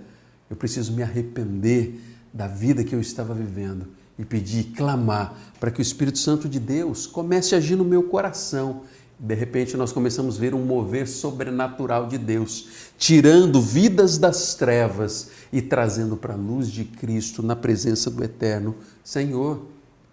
Eu 0.49 0.57
preciso 0.57 0.91
me 0.91 1.01
arrepender 1.01 1.97
da 2.33 2.47
vida 2.47 2.83
que 2.83 2.93
eu 2.93 2.99
estava 2.99 3.33
vivendo 3.33 4.00
e 4.21 4.25
pedir, 4.25 4.65
clamar 4.75 5.35
para 5.59 5.71
que 5.71 5.79
o 5.79 5.81
Espírito 5.81 6.19
Santo 6.19 6.47
de 6.47 6.59
Deus 6.59 7.07
comece 7.07 7.55
a 7.55 7.57
agir 7.57 7.75
no 7.75 7.83
meu 7.83 8.03
coração. 8.03 8.81
De 9.19 9.33
repente, 9.35 9.75
nós 9.75 9.91
começamos 9.91 10.37
a 10.37 10.39
ver 10.39 10.53
um 10.53 10.63
mover 10.63 11.07
sobrenatural 11.07 12.07
de 12.07 12.17
Deus, 12.17 12.67
tirando 12.97 13.61
vidas 13.61 14.17
das 14.17 14.55
trevas 14.55 15.29
e 15.51 15.61
trazendo 15.61 16.15
para 16.15 16.33
a 16.33 16.37
luz 16.37 16.69
de 16.69 16.83
Cristo 16.85 17.43
na 17.43 17.55
presença 17.55 18.09
do 18.09 18.23
Eterno 18.23 18.75
Senhor. 19.03 19.61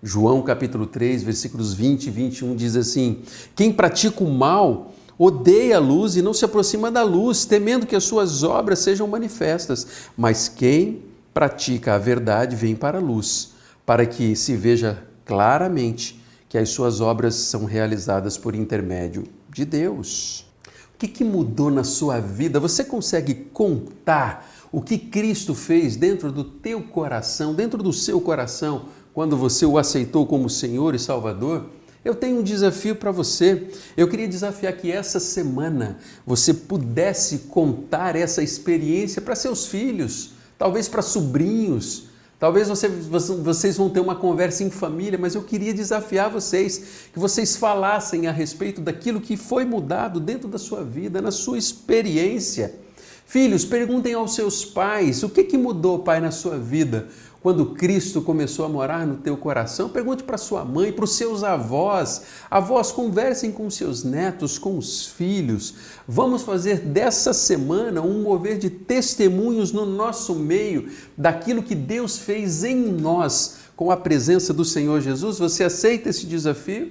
João 0.02 0.42
capítulo 0.42 0.86
3, 0.86 1.22
versículos 1.22 1.74
20 1.74 2.06
e 2.06 2.10
21 2.10 2.56
diz 2.56 2.76
assim: 2.76 3.22
Quem 3.54 3.72
pratica 3.72 4.22
o 4.22 4.30
mal 4.30 4.94
odeia 5.18 5.76
a 5.76 5.80
luz 5.80 6.16
e 6.16 6.22
não 6.22 6.32
se 6.32 6.44
aproxima 6.44 6.90
da 6.90 7.02
luz, 7.02 7.44
temendo 7.44 7.86
que 7.86 7.96
as 7.96 8.04
suas 8.04 8.42
obras 8.42 8.78
sejam 8.78 9.08
manifestas. 9.08 9.86
Mas 10.16 10.48
quem 10.48 11.02
pratica 11.34 11.94
a 11.94 11.98
verdade 11.98 12.54
vem 12.54 12.76
para 12.76 12.98
a 12.98 13.02
luz 13.02 13.57
para 13.88 14.04
que 14.04 14.36
se 14.36 14.54
veja 14.54 15.02
claramente 15.24 16.22
que 16.46 16.58
as 16.58 16.68
suas 16.68 17.00
obras 17.00 17.34
são 17.34 17.64
realizadas 17.64 18.36
por 18.36 18.54
intermédio 18.54 19.24
de 19.50 19.64
Deus. 19.64 20.44
O 20.94 20.98
que, 20.98 21.08
que 21.08 21.24
mudou 21.24 21.70
na 21.70 21.82
sua 21.82 22.20
vida? 22.20 22.60
Você 22.60 22.84
consegue 22.84 23.32
contar 23.34 24.46
o 24.70 24.82
que 24.82 24.98
Cristo 24.98 25.54
fez 25.54 25.96
dentro 25.96 26.30
do 26.30 26.44
teu 26.44 26.82
coração, 26.82 27.54
dentro 27.54 27.82
do 27.82 27.90
seu 27.90 28.20
coração, 28.20 28.90
quando 29.14 29.38
você 29.38 29.64
o 29.64 29.78
aceitou 29.78 30.26
como 30.26 30.50
Senhor 30.50 30.94
e 30.94 30.98
Salvador? 30.98 31.70
Eu 32.04 32.14
tenho 32.14 32.40
um 32.40 32.42
desafio 32.42 32.94
para 32.94 33.10
você. 33.10 33.70
Eu 33.96 34.06
queria 34.06 34.28
desafiar 34.28 34.74
que 34.74 34.92
essa 34.92 35.18
semana 35.18 35.96
você 36.26 36.52
pudesse 36.52 37.38
contar 37.38 38.16
essa 38.16 38.42
experiência 38.42 39.22
para 39.22 39.34
seus 39.34 39.66
filhos, 39.66 40.32
talvez 40.58 40.90
para 40.90 41.00
sobrinhos, 41.00 42.07
Talvez 42.38 42.68
você, 42.68 42.88
vocês 42.88 43.76
vão 43.76 43.90
ter 43.90 43.98
uma 43.98 44.14
conversa 44.14 44.62
em 44.62 44.70
família, 44.70 45.18
mas 45.18 45.34
eu 45.34 45.42
queria 45.42 45.74
desafiar 45.74 46.30
vocês, 46.30 47.08
que 47.12 47.18
vocês 47.18 47.56
falassem 47.56 48.28
a 48.28 48.32
respeito 48.32 48.80
daquilo 48.80 49.20
que 49.20 49.36
foi 49.36 49.64
mudado 49.64 50.20
dentro 50.20 50.48
da 50.48 50.58
sua 50.58 50.84
vida, 50.84 51.20
na 51.20 51.32
sua 51.32 51.58
experiência. 51.58 52.76
Filhos, 53.26 53.64
perguntem 53.64 54.14
aos 54.14 54.34
seus 54.34 54.64
pais 54.64 55.22
o 55.22 55.28
que, 55.28 55.44
que 55.44 55.58
mudou, 55.58 55.98
pai, 55.98 56.20
na 56.20 56.30
sua 56.30 56.56
vida 56.56 57.08
quando 57.40 57.66
Cristo 57.66 58.20
começou 58.20 58.64
a 58.64 58.68
morar 58.68 59.06
no 59.06 59.18
teu 59.18 59.36
coração, 59.36 59.88
pergunte 59.88 60.24
para 60.24 60.36
sua 60.36 60.64
mãe, 60.64 60.92
para 60.92 61.04
os 61.04 61.14
seus 61.14 61.44
avós. 61.44 62.22
Avós, 62.50 62.90
conversem 62.90 63.52
com 63.52 63.70
seus 63.70 64.02
netos, 64.02 64.58
com 64.58 64.76
os 64.76 65.06
filhos. 65.06 65.74
Vamos 66.06 66.42
fazer 66.42 66.80
dessa 66.80 67.32
semana 67.32 68.02
um 68.02 68.22
mover 68.22 68.58
de 68.58 68.68
testemunhos 68.68 69.70
no 69.70 69.86
nosso 69.86 70.34
meio 70.34 70.90
daquilo 71.16 71.62
que 71.62 71.76
Deus 71.76 72.18
fez 72.18 72.64
em 72.64 72.76
nós 72.76 73.58
com 73.76 73.92
a 73.92 73.96
presença 73.96 74.52
do 74.52 74.64
Senhor 74.64 75.00
Jesus. 75.00 75.38
Você 75.38 75.62
aceita 75.62 76.08
esse 76.08 76.26
desafio? 76.26 76.90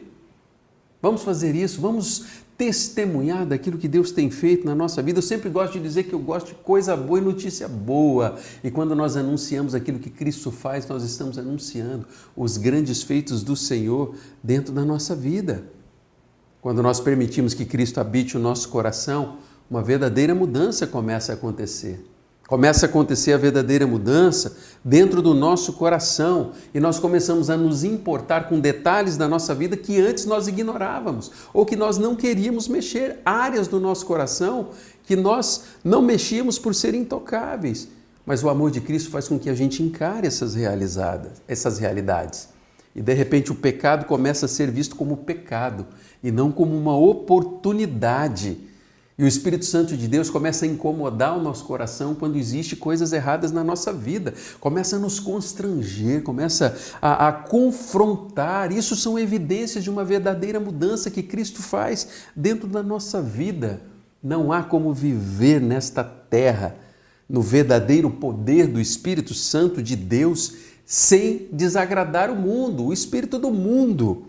Vamos 1.01 1.23
fazer 1.23 1.55
isso, 1.55 1.81
vamos 1.81 2.25
testemunhar 2.57 3.45
daquilo 3.45 3.77
que 3.77 3.87
Deus 3.87 4.11
tem 4.11 4.31
feito 4.31 4.65
na 4.65 4.73
nossa 4.73 5.01
vida. 5.01 5.19
Eu 5.19 5.23
sempre 5.23 5.49
gosto 5.49 5.73
de 5.73 5.79
dizer 5.79 6.03
que 6.03 6.13
eu 6.13 6.19
gosto 6.19 6.47
de 6.47 6.55
coisa 6.55 6.97
boa 6.97 7.19
e 7.19 7.21
notícia 7.21 7.67
boa. 7.67 8.35
E 8.63 8.71
quando 8.71 8.95
nós 8.95 9.15
anunciamos 9.15 9.75
aquilo 9.75 9.99
que 9.99 10.09
Cristo 10.09 10.51
faz, 10.51 10.87
nós 10.87 11.03
estamos 11.03 11.37
anunciando 11.37 12.07
os 12.35 12.57
grandes 12.57 13.03
feitos 13.03 13.43
do 13.43 13.55
Senhor 13.55 14.15
dentro 14.41 14.73
da 14.73 14.83
nossa 14.83 15.15
vida. 15.15 15.65
Quando 16.59 16.81
nós 16.81 16.99
permitimos 16.99 17.53
que 17.53 17.63
Cristo 17.63 17.99
habite 17.99 18.35
o 18.35 18.39
nosso 18.39 18.69
coração, 18.69 19.37
uma 19.69 19.83
verdadeira 19.83 20.33
mudança 20.33 20.87
começa 20.87 21.31
a 21.31 21.35
acontecer. 21.35 22.03
Começa 22.47 22.85
a 22.85 22.89
acontecer 22.89 23.33
a 23.33 23.37
verdadeira 23.37 23.85
mudança 23.85 24.55
dentro 24.83 25.21
do 25.21 25.33
nosso 25.33 25.73
coração 25.73 26.53
e 26.73 26.79
nós 26.79 26.97
começamos 26.97 27.49
a 27.49 27.57
nos 27.57 27.83
importar 27.83 28.47
com 28.47 28.57
detalhes 28.57 29.17
da 29.17 29.27
nossa 29.27 29.53
vida 29.53 29.75
que 29.75 29.99
antes 29.99 30.25
nós 30.25 30.47
ignorávamos 30.47 31.29
ou 31.53 31.65
que 31.65 31.75
nós 31.75 31.97
não 31.97 32.15
queríamos 32.15 32.69
mexer, 32.69 33.19
áreas 33.25 33.67
do 33.67 33.81
nosso 33.81 34.05
coração 34.05 34.69
que 35.03 35.13
nós 35.13 35.63
não 35.83 36.01
mexíamos 36.01 36.57
por 36.57 36.73
serem 36.73 37.01
intocáveis. 37.01 37.89
Mas 38.25 38.41
o 38.41 38.49
amor 38.49 38.71
de 38.71 38.79
Cristo 38.79 39.09
faz 39.09 39.27
com 39.27 39.37
que 39.37 39.49
a 39.49 39.53
gente 39.53 39.83
encare 39.83 40.25
essas 40.25 40.55
realizadas, 40.55 41.41
essas 41.49 41.79
realidades. 41.79 42.47
E 42.95 43.01
de 43.01 43.13
repente 43.13 43.51
o 43.51 43.55
pecado 43.55 44.05
começa 44.05 44.45
a 44.45 44.49
ser 44.49 44.71
visto 44.71 44.95
como 44.95 45.17
pecado 45.17 45.85
e 46.23 46.31
não 46.31 46.49
como 46.49 46.77
uma 46.77 46.97
oportunidade 46.97 48.57
e 49.17 49.23
o 49.23 49.27
Espírito 49.27 49.65
Santo 49.65 49.97
de 49.97 50.07
Deus 50.07 50.29
começa 50.29 50.63
a 50.63 50.67
incomodar 50.67 51.35
o 51.35 51.41
nosso 51.41 51.65
coração 51.65 52.13
quando 52.13 52.37
existe 52.37 52.75
coisas 52.75 53.11
erradas 53.11 53.51
na 53.51 53.63
nossa 53.63 53.91
vida, 53.91 54.35
começa 54.59 54.95
a 54.95 54.99
nos 54.99 55.19
constranger, 55.19 56.21
começa 56.21 56.77
a, 57.01 57.27
a, 57.27 57.31
confrontar. 57.31 58.71
Isso 58.71 58.95
são 58.95 59.17
evidências 59.17 59.83
de 59.83 59.89
uma 59.89 60.05
verdadeira 60.05 60.59
mudança 60.59 61.09
que 61.09 61.23
Cristo 61.23 61.63
faz 61.63 62.07
dentro 62.35 62.67
da 62.67 62.83
nossa 62.83 63.19
vida. 63.19 63.81
Não 64.21 64.51
há 64.51 64.61
como 64.61 64.93
viver 64.93 65.59
nesta 65.59 66.03
terra 66.03 66.75
no 67.27 67.41
verdadeiro 67.41 68.11
poder 68.11 68.67
do 68.67 68.79
Espírito 68.79 69.33
Santo 69.33 69.81
de 69.81 69.95
Deus 69.95 70.53
sem 70.85 71.47
desagradar 71.51 72.31
o 72.31 72.35
mundo, 72.35 72.85
o 72.85 72.93
espírito 72.93 73.37
do 73.37 73.51
mundo. 73.51 74.27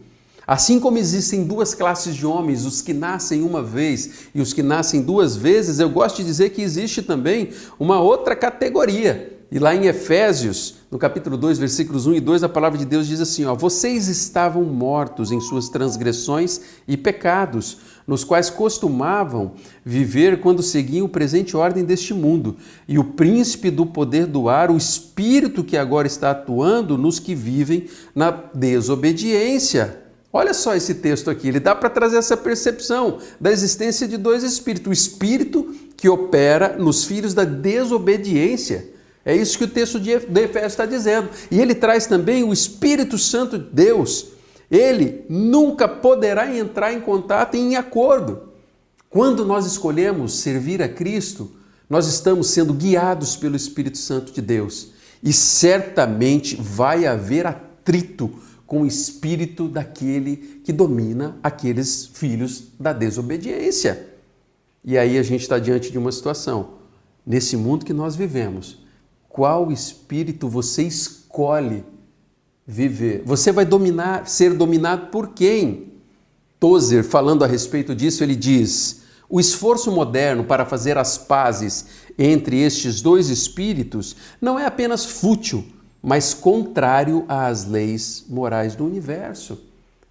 Assim 0.48 0.80
como 0.80 0.96
existem 0.96 1.44
duas 1.44 1.74
classes 1.74 2.16
de 2.16 2.24
homens, 2.24 2.64
os 2.64 2.80
que 2.80 2.94
nascem 2.94 3.42
uma 3.42 3.62
vez 3.62 4.30
e 4.34 4.40
os 4.40 4.54
que 4.54 4.62
nascem 4.62 5.02
duas 5.02 5.36
vezes, 5.36 5.78
eu 5.78 5.90
gosto 5.90 6.16
de 6.16 6.24
dizer 6.24 6.48
que 6.48 6.62
existe 6.62 7.02
também 7.02 7.50
uma 7.78 8.00
outra 8.00 8.34
categoria. 8.34 9.38
E 9.52 9.58
lá 9.58 9.74
em 9.74 9.84
Efésios, 9.84 10.76
no 10.90 10.96
capítulo 10.96 11.36
2, 11.36 11.58
versículos 11.58 12.06
1 12.06 12.14
e 12.14 12.20
2, 12.20 12.44
a 12.44 12.48
palavra 12.48 12.78
de 12.78 12.86
Deus 12.86 13.06
diz 13.06 13.20
assim: 13.20 13.44
ó, 13.44 13.54
Vocês 13.54 14.08
estavam 14.08 14.64
mortos 14.64 15.30
em 15.30 15.38
suas 15.38 15.68
transgressões 15.68 16.62
e 16.88 16.96
pecados, 16.96 17.76
nos 18.06 18.24
quais 18.24 18.48
costumavam 18.48 19.52
viver 19.84 20.40
quando 20.40 20.62
seguiam 20.62 21.04
o 21.04 21.10
presente 21.10 21.58
ordem 21.58 21.84
deste 21.84 22.14
mundo, 22.14 22.56
e 22.88 22.98
o 22.98 23.04
príncipe 23.04 23.70
do 23.70 23.84
poder 23.84 24.24
do 24.24 24.48
ar, 24.48 24.70
o 24.70 24.78
espírito 24.78 25.62
que 25.62 25.76
agora 25.76 26.06
está 26.06 26.30
atuando 26.30 26.96
nos 26.96 27.18
que 27.18 27.34
vivem 27.34 27.86
na 28.14 28.30
desobediência. 28.30 30.07
Olha 30.32 30.52
só 30.52 30.74
esse 30.74 30.96
texto 30.96 31.30
aqui, 31.30 31.48
ele 31.48 31.60
dá 31.60 31.74
para 31.74 31.88
trazer 31.88 32.18
essa 32.18 32.36
percepção 32.36 33.18
da 33.40 33.50
existência 33.50 34.06
de 34.06 34.16
dois 34.16 34.42
espíritos: 34.42 34.90
o 34.90 34.92
espírito 34.92 35.74
que 35.96 36.08
opera 36.08 36.76
nos 36.78 37.04
filhos 37.04 37.34
da 37.34 37.44
desobediência. 37.44 38.92
É 39.24 39.36
isso 39.36 39.58
que 39.58 39.64
o 39.64 39.68
texto 39.68 40.00
de 40.00 40.10
Efésios 40.12 40.72
está 40.72 40.86
dizendo. 40.86 41.28
E 41.50 41.60
ele 41.60 41.74
traz 41.74 42.06
também 42.06 42.42
o 42.44 42.52
Espírito 42.52 43.18
Santo 43.18 43.58
de 43.58 43.68
Deus. 43.70 44.28
Ele 44.70 45.24
nunca 45.28 45.86
poderá 45.86 46.54
entrar 46.56 46.94
em 46.94 47.00
contato 47.00 47.54
e 47.54 47.60
em 47.60 47.76
acordo. 47.76 48.48
Quando 49.10 49.44
nós 49.44 49.66
escolhemos 49.66 50.38
servir 50.38 50.82
a 50.82 50.88
Cristo, 50.88 51.52
nós 51.90 52.06
estamos 52.06 52.48
sendo 52.48 52.72
guiados 52.72 53.36
pelo 53.36 53.56
Espírito 53.56 53.98
Santo 53.98 54.32
de 54.32 54.40
Deus. 54.40 54.92
E 55.22 55.32
certamente 55.32 56.56
vai 56.56 57.06
haver 57.06 57.46
atrito 57.46 58.30
com 58.68 58.82
o 58.82 58.86
espírito 58.86 59.66
daquele 59.66 60.60
que 60.62 60.74
domina 60.74 61.38
aqueles 61.42 62.04
filhos 62.04 62.64
da 62.78 62.92
desobediência. 62.92 64.06
E 64.84 64.98
aí 64.98 65.16
a 65.16 65.22
gente 65.22 65.40
está 65.40 65.58
diante 65.58 65.90
de 65.90 65.96
uma 65.96 66.12
situação. 66.12 66.74
Nesse 67.26 67.56
mundo 67.56 67.86
que 67.86 67.94
nós 67.94 68.14
vivemos, 68.14 68.84
qual 69.26 69.72
espírito 69.72 70.50
você 70.50 70.82
escolhe 70.82 71.82
viver? 72.66 73.22
Você 73.24 73.50
vai 73.50 73.64
dominar, 73.64 74.28
ser 74.28 74.52
dominado 74.52 75.06
por 75.06 75.30
quem? 75.30 75.94
Tozer, 76.60 77.02
falando 77.02 77.44
a 77.44 77.46
respeito 77.46 77.94
disso, 77.94 78.22
ele 78.22 78.36
diz: 78.36 79.00
o 79.30 79.40
esforço 79.40 79.90
moderno 79.90 80.44
para 80.44 80.66
fazer 80.66 80.98
as 80.98 81.16
pazes 81.16 81.86
entre 82.18 82.60
estes 82.60 83.00
dois 83.00 83.30
espíritos 83.30 84.14
não 84.42 84.58
é 84.58 84.66
apenas 84.66 85.06
fútil, 85.06 85.64
mas 86.02 86.32
contrário 86.34 87.24
às 87.28 87.64
leis 87.64 88.24
morais 88.28 88.74
do 88.74 88.84
universo. 88.84 89.60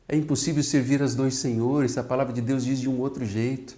É 0.08 0.16
impossível 0.16 0.64
servir 0.64 1.02
aos 1.02 1.16
dois 1.16 1.36
senhores, 1.36 1.98
a 1.98 2.04
palavra 2.04 2.34
de 2.34 2.42
Deus 2.42 2.64
diz 2.64 2.80
de 2.80 2.90
um 2.90 3.00
outro 3.00 3.26
jeito. 3.26 3.76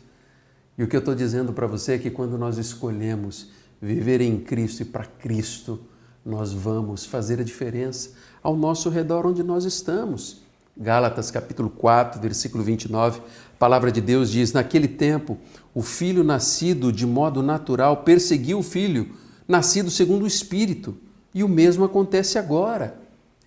E 0.78 0.84
o 0.84 0.88
que 0.88 0.96
eu 0.96 1.00
estou 1.00 1.16
dizendo 1.16 1.54
para 1.54 1.68
você 1.68 1.94
é 1.94 1.98
que 1.98 2.10
quando 2.10 2.38
nós 2.38 2.58
escolhemos 2.58 3.50
viver 3.82 4.22
em 4.22 4.40
Cristo 4.40 4.82
e 4.82 4.86
para 4.86 5.06
Cristo, 5.06 5.80
nós 6.26 6.54
vamos 6.54 7.06
fazer 7.06 7.40
a 7.40 7.44
diferença 7.44 8.12
ao 8.42 8.56
nosso 8.56 8.90
redor 8.90 9.26
onde 9.26 9.44
nós 9.44 9.66
estamos. 9.66 10.42
Gálatas 10.78 11.30
capítulo 11.30 11.70
4, 11.70 12.22
versículo 12.22 12.64
29, 12.64 13.20
a 13.20 13.58
palavra 13.60 13.92
de 13.92 14.00
Deus 14.00 14.32
diz: 14.32 14.54
Naquele 14.54 14.88
tempo, 14.88 15.38
o 15.74 15.82
filho 15.82 16.24
nascido 16.24 16.92
de 16.92 17.06
modo 17.06 17.44
natural 17.44 17.98
perseguiu 17.98 18.60
o 18.60 18.64
filho 18.64 19.10
nascido 19.48 19.90
segundo 19.90 20.24
o 20.24 20.28
Espírito. 20.28 20.96
E 21.34 21.44
o 21.44 21.50
mesmo 21.50 21.86
acontece 21.86 22.38
agora. 22.38 22.98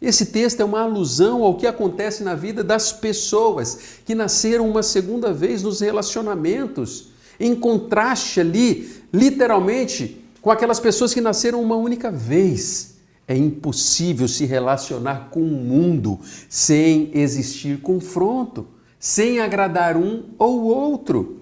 Esse 0.00 0.26
texto 0.26 0.60
é 0.60 0.64
uma 0.64 0.80
alusão 0.80 1.44
ao 1.44 1.56
que 1.56 1.66
acontece 1.66 2.24
na 2.24 2.34
vida 2.34 2.64
das 2.64 2.92
pessoas 2.92 3.78
que 4.04 4.14
nasceram 4.14 4.68
uma 4.68 4.82
segunda 4.82 5.32
vez 5.32 5.62
nos 5.62 5.80
relacionamentos, 5.80 7.10
em 7.38 7.54
contraste 7.54 8.40
ali, 8.40 8.90
literalmente, 9.12 10.20
com 10.40 10.50
aquelas 10.50 10.80
pessoas 10.80 11.14
que 11.14 11.20
nasceram 11.20 11.62
uma 11.62 11.76
única 11.76 12.10
vez. 12.10 12.96
É 13.28 13.36
impossível 13.36 14.26
se 14.26 14.44
relacionar 14.44 15.28
com 15.30 15.40
o 15.40 15.44
mundo 15.44 16.18
sem 16.48 17.10
existir 17.14 17.80
confronto, 17.80 18.66
sem 18.98 19.38
agradar 19.38 19.96
um 19.96 20.24
ou 20.36 20.62
outro. 20.64 21.41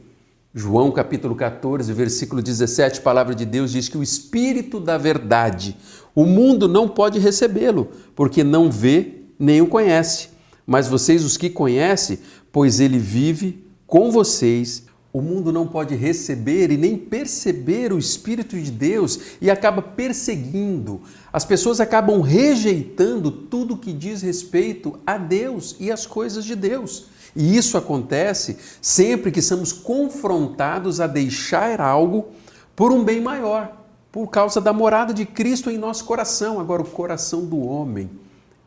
João 0.53 0.91
capítulo 0.91 1.37
14, 1.37 1.93
versículo 1.93 2.43
17, 2.43 2.99
a 2.99 3.03
palavra 3.03 3.37
de 3.37 3.45
Deus 3.45 3.71
diz 3.71 3.89
que 3.89 3.97
o 3.97 4.03
Espírito 4.03 4.81
da 4.81 4.99
Verdade, 4.99 5.77
o 6.13 6.27
mundo 6.27 6.67
não 6.67 6.89
pode 6.89 7.21
recebê-lo, 7.21 7.89
porque 8.17 8.43
não 8.43 8.69
vê 8.69 9.21
nem 9.39 9.63
o 9.63 9.69
conhece. 9.69 10.31
Mas 10.67 10.89
vocês 10.89 11.25
os 11.25 11.37
que 11.37 11.49
conhecem, 11.49 12.19
pois 12.51 12.81
ele 12.81 12.99
vive 12.99 13.65
com 13.87 14.11
vocês, 14.11 14.87
o 15.13 15.23
mundo 15.23 15.53
não 15.53 15.69
pode 15.69 15.95
receber 15.95 16.73
e 16.73 16.77
nem 16.77 16.97
perceber 16.97 17.93
o 17.93 17.99
Espírito 17.99 18.61
de 18.61 18.73
Deus 18.73 19.21
e 19.41 19.49
acaba 19.49 19.81
perseguindo. 19.81 21.01
As 21.33 21.45
pessoas 21.45 21.79
acabam 21.79 22.21
rejeitando 22.21 23.31
tudo 23.31 23.77
que 23.77 23.93
diz 23.93 24.21
respeito 24.21 24.99
a 25.07 25.17
Deus 25.17 25.77
e 25.79 25.93
as 25.93 26.07
coisas 26.07 26.45
de 26.45 26.57
Deus. 26.57 27.07
E 27.35 27.57
isso 27.57 27.77
acontece 27.77 28.57
sempre 28.81 29.31
que 29.31 29.43
somos 29.43 29.73
confrontados 29.73 31.01
a 31.01 31.07
deixar 31.07 31.81
algo 31.81 32.29
por 32.75 32.93
um 32.93 33.05
bem 33.05 33.21
maior, 33.21 33.77
por 34.11 34.29
causa 34.29 34.61
da 34.61 34.73
morada 34.73 35.15
de 35.15 35.25
Cristo 35.25 35.71
em 35.71 35.79
nosso 35.79 36.05
coração. 36.05 36.59
Agora, 36.59 36.83
o 36.83 36.87
coração 36.87 37.45
do 37.45 37.61
homem, 37.61 38.11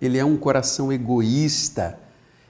ele 0.02 0.18
é 0.18 0.26
um 0.26 0.38
coração 0.38 0.92
egoísta 0.92 2.00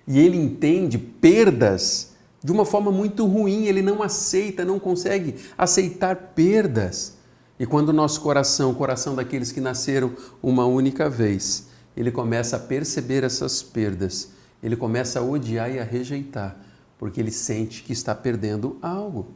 e 0.08 0.20
ele 0.20 0.38
entende 0.38 0.98
perdas 0.98 2.14
de 2.44 2.52
uma 2.52 2.66
forma 2.66 2.92
muito 2.92 3.26
ruim, 3.26 3.68
ele 3.68 3.82
não 3.82 4.04
aceita, 4.04 4.66
não 4.66 4.78
consegue 4.78 5.36
aceitar 5.58 6.16
perdas. 6.36 7.14
E 7.58 7.66
quando 7.66 7.90
o 7.90 7.94
nosso 7.94 8.20
coração, 8.20 8.72
o 8.72 8.76
coração 8.76 9.16
daqueles 9.16 9.52
que 9.52 9.62
nasceram 9.62 10.12
uma 10.42 10.66
única 10.66 11.10
vez, 11.10 11.68
ele 11.96 12.12
começa 12.12 12.58
a 12.58 12.60
perceber 12.60 13.24
essas 13.24 13.64
perdas 13.64 14.33
ele 14.64 14.78
começa 14.78 15.20
a 15.20 15.24
odiar 15.24 15.70
e 15.70 15.78
a 15.78 15.84
rejeitar, 15.84 16.56
porque 16.98 17.20
ele 17.20 17.32
sente 17.32 17.84
que 17.84 17.92
está 17.92 18.16
perdendo 18.16 18.78
algo. 18.82 19.28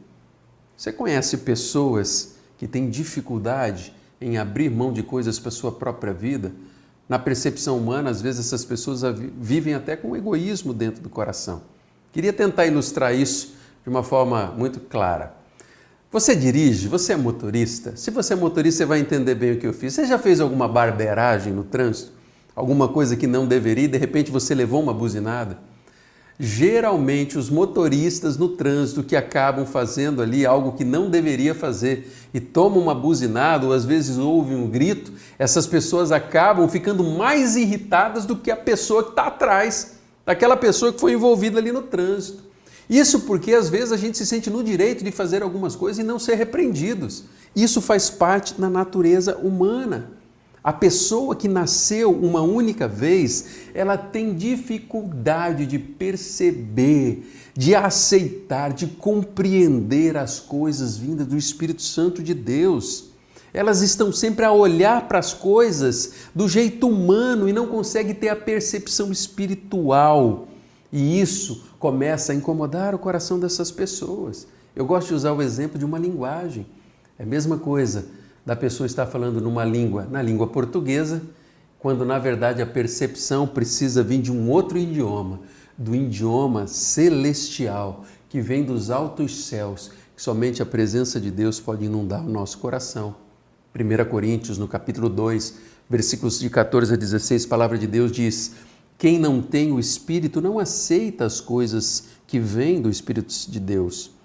Você 0.74 0.90
conhece 0.90 1.36
pessoas 1.38 2.36
que 2.56 2.66
têm 2.66 2.88
dificuldade 2.88 3.94
em 4.20 4.38
abrir 4.38 4.70
mão 4.70 4.92
de 4.92 5.02
coisas 5.02 5.38
para 5.38 5.50
sua 5.50 5.70
própria 5.70 6.14
vida? 6.14 6.52
Na 7.08 7.18
percepção 7.18 7.76
humana, 7.76 8.10
às 8.10 8.22
vezes 8.22 8.46
essas 8.46 8.64
pessoas 8.64 9.02
vivem 9.38 9.74
até 9.74 9.96
com 9.96 10.16
egoísmo 10.16 10.72
dentro 10.72 11.02
do 11.02 11.08
coração. 11.08 11.62
Queria 12.12 12.32
tentar 12.32 12.66
ilustrar 12.66 13.14
isso 13.14 13.54
de 13.82 13.88
uma 13.88 14.02
forma 14.02 14.52
muito 14.56 14.80
clara. 14.80 15.34
Você 16.10 16.34
dirige, 16.34 16.88
você 16.88 17.12
é 17.12 17.16
motorista. 17.16 17.94
Se 17.96 18.10
você 18.10 18.32
é 18.32 18.36
motorista, 18.36 18.78
você 18.78 18.86
vai 18.86 19.00
entender 19.00 19.34
bem 19.34 19.52
o 19.52 19.58
que 19.58 19.66
eu 19.66 19.74
fiz. 19.74 19.92
Você 19.92 20.06
já 20.06 20.18
fez 20.18 20.40
alguma 20.40 20.66
barbeiragem 20.66 21.52
no 21.52 21.64
trânsito? 21.64 22.17
Alguma 22.58 22.88
coisa 22.88 23.16
que 23.16 23.28
não 23.28 23.46
deveria 23.46 23.86
de 23.86 23.96
repente 23.96 24.32
você 24.32 24.52
levou 24.52 24.82
uma 24.82 24.92
buzinada. 24.92 25.56
geralmente 26.40 27.38
os 27.38 27.50
motoristas 27.50 28.36
no 28.36 28.48
trânsito 28.50 29.02
que 29.02 29.14
acabam 29.16 29.64
fazendo 29.64 30.20
ali 30.20 30.44
algo 30.44 30.72
que 30.72 30.84
não 30.84 31.08
deveria 31.08 31.54
fazer 31.54 32.12
e 32.34 32.40
tomam 32.40 32.80
uma 32.80 32.94
buzinada 32.94 33.66
ou 33.66 33.72
às 33.72 33.84
vezes 33.84 34.18
ouvem 34.18 34.56
um 34.56 34.68
grito, 34.68 35.12
essas 35.38 35.66
pessoas 35.66 36.12
acabam 36.12 36.68
ficando 36.68 37.02
mais 37.02 37.56
irritadas 37.56 38.24
do 38.24 38.36
que 38.36 38.50
a 38.50 38.56
pessoa 38.56 39.02
que 39.04 39.10
está 39.10 39.26
atrás, 39.26 39.94
daquela 40.26 40.56
pessoa 40.56 40.92
que 40.92 41.00
foi 41.00 41.12
envolvida 41.12 41.58
ali 41.58 41.72
no 41.72 41.82
trânsito. 41.82 42.42
Isso 42.90 43.20
porque 43.20 43.52
às 43.52 43.68
vezes 43.68 43.92
a 43.92 43.96
gente 43.96 44.16
se 44.18 44.26
sente 44.26 44.48
no 44.48 44.62
direito 44.62 45.04
de 45.04 45.10
fazer 45.12 45.42
algumas 45.42 45.76
coisas 45.76 45.98
e 45.98 46.06
não 46.06 46.18
ser 46.18 46.34
repreendidos. 46.34 47.24
Isso 47.54 47.80
faz 47.80 48.10
parte 48.10 48.60
da 48.60 48.70
natureza 48.70 49.36
humana. 49.36 50.17
A 50.68 50.72
pessoa 50.74 51.34
que 51.34 51.48
nasceu 51.48 52.12
uma 52.12 52.42
única 52.42 52.86
vez, 52.86 53.46
ela 53.72 53.96
tem 53.96 54.34
dificuldade 54.34 55.64
de 55.64 55.78
perceber, 55.78 57.26
de 57.56 57.74
aceitar, 57.74 58.74
de 58.74 58.86
compreender 58.86 60.18
as 60.18 60.38
coisas 60.38 60.98
vindas 60.98 61.26
do 61.26 61.38
Espírito 61.38 61.80
Santo 61.80 62.22
de 62.22 62.34
Deus. 62.34 63.06
Elas 63.54 63.80
estão 63.80 64.12
sempre 64.12 64.44
a 64.44 64.52
olhar 64.52 65.08
para 65.08 65.18
as 65.18 65.32
coisas 65.32 66.12
do 66.34 66.46
jeito 66.46 66.86
humano 66.86 67.48
e 67.48 67.52
não 67.54 67.66
conseguem 67.66 68.14
ter 68.14 68.28
a 68.28 68.36
percepção 68.36 69.10
espiritual. 69.10 70.48
E 70.92 71.18
isso 71.18 71.64
começa 71.78 72.32
a 72.32 72.34
incomodar 72.34 72.94
o 72.94 72.98
coração 72.98 73.40
dessas 73.40 73.70
pessoas. 73.70 74.46
Eu 74.76 74.84
gosto 74.84 75.08
de 75.08 75.14
usar 75.14 75.32
o 75.32 75.40
exemplo 75.40 75.78
de 75.78 75.84
uma 75.86 75.98
linguagem. 75.98 76.66
É 77.18 77.22
a 77.22 77.26
mesma 77.26 77.56
coisa 77.56 78.17
da 78.48 78.56
pessoa 78.56 78.86
estar 78.86 79.04
falando 79.04 79.42
numa 79.42 79.62
língua, 79.62 80.08
na 80.10 80.22
língua 80.22 80.46
portuguesa, 80.46 81.20
quando 81.78 82.02
na 82.02 82.18
verdade 82.18 82.62
a 82.62 82.66
percepção 82.66 83.46
precisa 83.46 84.02
vir 84.02 84.22
de 84.22 84.32
um 84.32 84.48
outro 84.48 84.78
idioma, 84.78 85.40
do 85.76 85.94
idioma 85.94 86.66
celestial, 86.66 88.06
que 88.26 88.40
vem 88.40 88.64
dos 88.64 88.90
altos 88.90 89.44
céus, 89.44 89.90
que 90.16 90.22
somente 90.22 90.62
a 90.62 90.66
presença 90.66 91.20
de 91.20 91.30
Deus 91.30 91.60
pode 91.60 91.84
inundar 91.84 92.24
o 92.24 92.30
nosso 92.30 92.56
coração. 92.56 93.14
1 93.78 94.08
Coríntios, 94.08 94.56
no 94.56 94.66
capítulo 94.66 95.10
2, 95.10 95.54
versículos 95.86 96.40
de 96.40 96.48
14 96.48 96.94
a 96.94 96.96
16, 96.96 97.44
a 97.44 97.48
palavra 97.48 97.76
de 97.76 97.86
Deus 97.86 98.10
diz: 98.10 98.52
Quem 98.96 99.18
não 99.18 99.42
tem 99.42 99.72
o 99.72 99.78
Espírito 99.78 100.40
não 100.40 100.58
aceita 100.58 101.26
as 101.26 101.38
coisas 101.38 102.04
que 102.26 102.38
vêm 102.38 102.80
do 102.80 102.88
Espírito 102.88 103.30
de 103.46 103.60
Deus 103.60 104.16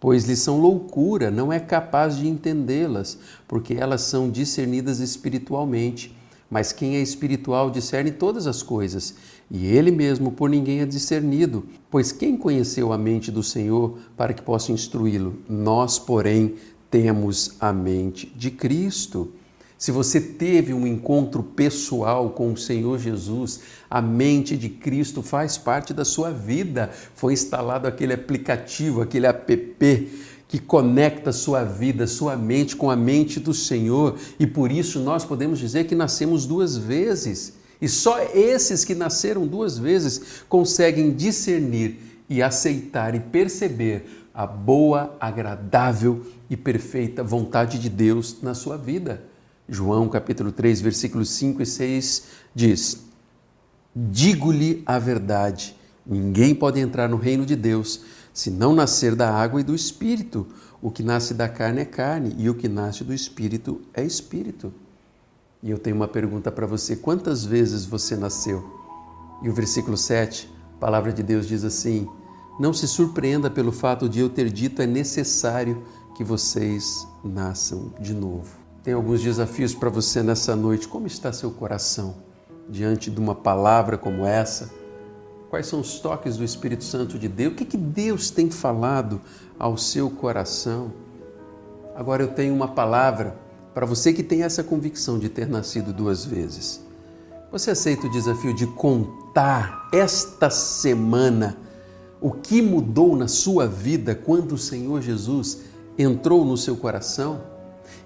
pois 0.00 0.24
lhes 0.24 0.38
são 0.38 0.58
loucura, 0.58 1.30
não 1.30 1.52
é 1.52 1.60
capaz 1.60 2.16
de 2.16 2.26
entendê-las, 2.26 3.18
porque 3.46 3.74
elas 3.74 4.00
são 4.00 4.30
discernidas 4.30 4.98
espiritualmente. 4.98 6.16
Mas 6.50 6.72
quem 6.72 6.96
é 6.96 7.00
espiritual 7.00 7.70
discerne 7.70 8.10
todas 8.10 8.48
as 8.48 8.60
coisas, 8.60 9.14
e 9.48 9.66
ele 9.66 9.92
mesmo 9.92 10.32
por 10.32 10.50
ninguém 10.50 10.80
é 10.80 10.86
discernido. 10.86 11.64
Pois 11.88 12.10
quem 12.10 12.36
conheceu 12.36 12.92
a 12.92 12.98
mente 12.98 13.30
do 13.30 13.42
Senhor 13.42 13.98
para 14.16 14.32
que 14.32 14.42
possa 14.42 14.72
instruí-lo? 14.72 15.36
Nós, 15.48 15.98
porém, 15.98 16.56
temos 16.90 17.54
a 17.60 17.72
mente 17.72 18.26
de 18.34 18.50
Cristo. 18.50 19.30
Se 19.80 19.90
você 19.90 20.20
teve 20.20 20.74
um 20.74 20.86
encontro 20.86 21.42
pessoal 21.42 22.28
com 22.28 22.52
o 22.52 22.56
Senhor 22.56 22.98
Jesus, 22.98 23.60
a 23.88 24.02
mente 24.02 24.54
de 24.54 24.68
Cristo 24.68 25.22
faz 25.22 25.56
parte 25.56 25.94
da 25.94 26.04
sua 26.04 26.30
vida. 26.30 26.90
Foi 27.14 27.32
instalado 27.32 27.88
aquele 27.88 28.12
aplicativo, 28.12 29.00
aquele 29.00 29.24
app 29.24 30.12
que 30.46 30.58
conecta 30.58 31.32
sua 31.32 31.64
vida, 31.64 32.06
sua 32.06 32.36
mente 32.36 32.76
com 32.76 32.90
a 32.90 32.96
mente 32.96 33.40
do 33.40 33.54
Senhor, 33.54 34.18
e 34.38 34.46
por 34.46 34.70
isso 34.70 35.00
nós 35.00 35.24
podemos 35.24 35.58
dizer 35.58 35.84
que 35.84 35.94
nascemos 35.94 36.44
duas 36.44 36.76
vezes. 36.76 37.54
E 37.80 37.88
só 37.88 38.22
esses 38.34 38.84
que 38.84 38.94
nasceram 38.94 39.46
duas 39.46 39.78
vezes 39.78 40.42
conseguem 40.46 41.10
discernir 41.10 42.20
e 42.28 42.42
aceitar 42.42 43.14
e 43.14 43.20
perceber 43.20 44.26
a 44.34 44.46
boa, 44.46 45.16
agradável 45.18 46.26
e 46.50 46.56
perfeita 46.56 47.24
vontade 47.24 47.78
de 47.78 47.88
Deus 47.88 48.42
na 48.42 48.52
sua 48.52 48.76
vida. 48.76 49.29
João 49.72 50.08
capítulo 50.08 50.50
3, 50.50 50.80
versículos 50.80 51.30
5 51.30 51.62
e 51.62 51.66
6 51.66 52.24
diz: 52.52 53.04
Digo-lhe 53.94 54.82
a 54.84 54.98
verdade, 54.98 55.76
ninguém 56.04 56.56
pode 56.56 56.80
entrar 56.80 57.08
no 57.08 57.16
reino 57.16 57.46
de 57.46 57.54
Deus 57.54 58.00
se 58.34 58.50
não 58.50 58.74
nascer 58.74 59.14
da 59.14 59.32
água 59.32 59.60
e 59.60 59.64
do 59.64 59.72
espírito. 59.72 60.44
O 60.82 60.90
que 60.90 61.04
nasce 61.04 61.34
da 61.34 61.48
carne 61.48 61.82
é 61.82 61.84
carne 61.84 62.34
e 62.36 62.50
o 62.50 62.54
que 62.54 62.68
nasce 62.68 63.04
do 63.04 63.14
espírito 63.14 63.80
é 63.94 64.02
espírito. 64.02 64.74
E 65.62 65.70
eu 65.70 65.78
tenho 65.78 65.94
uma 65.94 66.08
pergunta 66.08 66.50
para 66.50 66.66
você: 66.66 66.96
quantas 66.96 67.44
vezes 67.44 67.84
você 67.84 68.16
nasceu? 68.16 68.68
E 69.40 69.48
o 69.48 69.54
versículo 69.54 69.96
7, 69.96 70.50
a 70.74 70.80
palavra 70.80 71.12
de 71.12 71.22
Deus 71.22 71.46
diz 71.46 71.62
assim: 71.62 72.08
Não 72.58 72.72
se 72.72 72.88
surpreenda 72.88 73.48
pelo 73.48 73.70
fato 73.70 74.08
de 74.08 74.18
eu 74.18 74.28
ter 74.28 74.50
dito 74.50 74.82
é 74.82 74.86
necessário 74.86 75.84
que 76.16 76.24
vocês 76.24 77.06
nasçam 77.22 77.94
de 78.00 78.12
novo. 78.12 78.59
Tem 78.82 78.94
alguns 78.94 79.22
desafios 79.22 79.74
para 79.74 79.90
você 79.90 80.22
nessa 80.22 80.56
noite. 80.56 80.88
Como 80.88 81.06
está 81.06 81.32
seu 81.32 81.50
coração 81.50 82.14
diante 82.68 83.10
de 83.10 83.20
uma 83.20 83.34
palavra 83.34 83.98
como 83.98 84.24
essa? 84.24 84.70
Quais 85.50 85.66
são 85.66 85.80
os 85.80 85.98
toques 85.98 86.38
do 86.38 86.44
Espírito 86.44 86.84
Santo 86.84 87.18
de 87.18 87.28
Deus? 87.28 87.52
O 87.52 87.56
que, 87.56 87.64
que 87.64 87.76
Deus 87.76 88.30
tem 88.30 88.50
falado 88.50 89.20
ao 89.58 89.76
seu 89.76 90.08
coração? 90.08 90.92
Agora 91.94 92.22
eu 92.22 92.28
tenho 92.28 92.54
uma 92.54 92.68
palavra 92.68 93.36
para 93.74 93.84
você 93.84 94.12
que 94.12 94.22
tem 94.22 94.44
essa 94.44 94.64
convicção 94.64 95.18
de 95.18 95.28
ter 95.28 95.46
nascido 95.46 95.92
duas 95.92 96.24
vezes. 96.24 96.80
Você 97.52 97.72
aceita 97.72 98.06
o 98.06 98.10
desafio 98.10 98.54
de 98.54 98.66
contar 98.66 99.90
esta 99.92 100.48
semana 100.48 101.58
o 102.20 102.30
que 102.30 102.62
mudou 102.62 103.16
na 103.16 103.28
sua 103.28 103.66
vida 103.66 104.14
quando 104.14 104.52
o 104.52 104.58
Senhor 104.58 105.02
Jesus 105.02 105.58
entrou 105.98 106.44
no 106.44 106.56
seu 106.56 106.76
coração? 106.76 107.49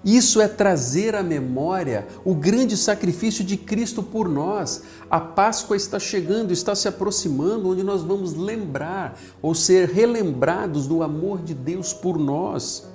Isso 0.03 0.39
é 0.39 0.47
trazer 0.47 1.15
à 1.15 1.23
memória 1.23 2.07
o 2.23 2.35
grande 2.35 2.77
sacrifício 2.77 3.43
de 3.43 3.57
Cristo 3.57 4.03
por 4.03 4.29
nós. 4.29 4.83
A 5.09 5.19
Páscoa 5.19 5.75
está 5.75 5.99
chegando, 5.99 6.51
está 6.51 6.75
se 6.75 6.87
aproximando, 6.87 7.69
onde 7.69 7.83
nós 7.83 8.01
vamos 8.03 8.33
lembrar 8.33 9.19
ou 9.41 9.55
ser 9.55 9.89
relembrados 9.89 10.87
do 10.87 11.01
amor 11.01 11.41
de 11.41 11.53
Deus 11.53 11.93
por 11.93 12.19
nós. 12.19 12.94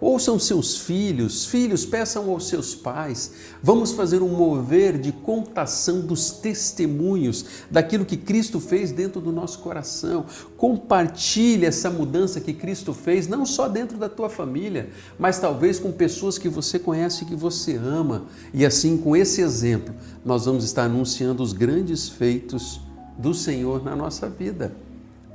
Ouçam 0.00 0.38
seus 0.38 0.78
filhos, 0.78 1.44
filhos, 1.44 1.84
peçam 1.84 2.30
aos 2.30 2.48
seus 2.48 2.74
pais. 2.74 3.32
Vamos 3.62 3.92
fazer 3.92 4.22
um 4.22 4.30
mover 4.30 4.98
de 4.98 5.12
contação 5.12 6.00
dos 6.00 6.30
testemunhos 6.30 7.44
daquilo 7.70 8.06
que 8.06 8.16
Cristo 8.16 8.58
fez 8.58 8.92
dentro 8.92 9.20
do 9.20 9.30
nosso 9.30 9.58
coração. 9.58 10.24
Compartilhe 10.56 11.66
essa 11.66 11.90
mudança 11.90 12.40
que 12.40 12.54
Cristo 12.54 12.94
fez, 12.94 13.28
não 13.28 13.44
só 13.44 13.68
dentro 13.68 13.98
da 13.98 14.08
tua 14.08 14.30
família, 14.30 14.88
mas 15.18 15.38
talvez 15.38 15.78
com 15.78 15.92
pessoas 15.92 16.38
que 16.38 16.48
você 16.48 16.78
conhece 16.78 17.24
e 17.24 17.26
que 17.26 17.36
você 17.36 17.76
ama. 17.76 18.24
E 18.54 18.64
assim, 18.64 18.96
com 18.96 19.14
esse 19.14 19.42
exemplo, 19.42 19.94
nós 20.24 20.46
vamos 20.46 20.64
estar 20.64 20.84
anunciando 20.84 21.42
os 21.42 21.52
grandes 21.52 22.08
feitos 22.08 22.80
do 23.18 23.34
Senhor 23.34 23.84
na 23.84 23.94
nossa 23.94 24.30
vida. 24.30 24.72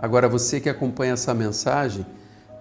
Agora, 0.02 0.28
você 0.28 0.60
que 0.60 0.70
acompanha 0.70 1.14
essa 1.14 1.36
mensagem, 1.36 2.04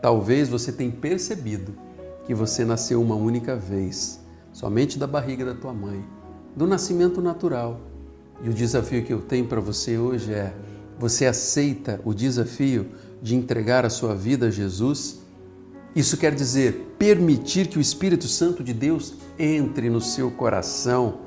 talvez 0.02 0.50
você 0.50 0.70
tenha 0.70 0.92
percebido 0.92 1.84
que 2.24 2.34
você 2.34 2.64
nasceu 2.64 3.00
uma 3.00 3.14
única 3.14 3.56
vez, 3.56 4.20
somente 4.52 4.98
da 4.98 5.06
barriga 5.06 5.44
da 5.44 5.54
tua 5.54 5.72
mãe, 5.72 6.04
do 6.56 6.66
nascimento 6.66 7.20
natural. 7.20 7.80
E 8.42 8.48
o 8.48 8.52
desafio 8.52 9.04
que 9.04 9.12
eu 9.12 9.20
tenho 9.20 9.46
para 9.46 9.60
você 9.60 9.98
hoje 9.98 10.32
é: 10.32 10.54
você 10.98 11.26
aceita 11.26 12.00
o 12.04 12.14
desafio 12.14 12.86
de 13.22 13.34
entregar 13.34 13.84
a 13.84 13.90
sua 13.90 14.14
vida 14.14 14.46
a 14.46 14.50
Jesus? 14.50 15.20
Isso 15.94 16.16
quer 16.16 16.34
dizer 16.34 16.94
permitir 16.98 17.68
que 17.68 17.78
o 17.78 17.80
Espírito 17.80 18.26
Santo 18.26 18.64
de 18.64 18.72
Deus 18.72 19.14
entre 19.38 19.88
no 19.88 20.00
seu 20.00 20.30
coração 20.30 21.20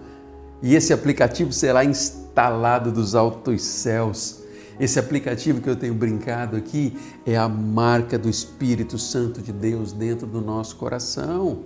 e 0.62 0.76
esse 0.76 0.92
aplicativo 0.92 1.54
será 1.54 1.86
instalado 1.86 2.92
dos 2.92 3.16
altos 3.16 3.62
céus 3.62 4.42
esse 4.80 5.00
aplicativo 5.00 5.62
que 5.62 5.70
eu 5.70 5.76
tenho 5.76 5.94
brincado 5.94 6.56
aqui 6.56 6.96
é 7.26 7.36
a 7.36 7.50
marca 7.50 8.18
do 8.18 8.30
Espírito 8.30 8.98
Santo 8.98 9.42
de 9.42 9.52
Deus 9.52 9.92
dentro 9.92 10.28
do 10.28 10.40
nosso 10.40 10.76
coração. 10.76 11.64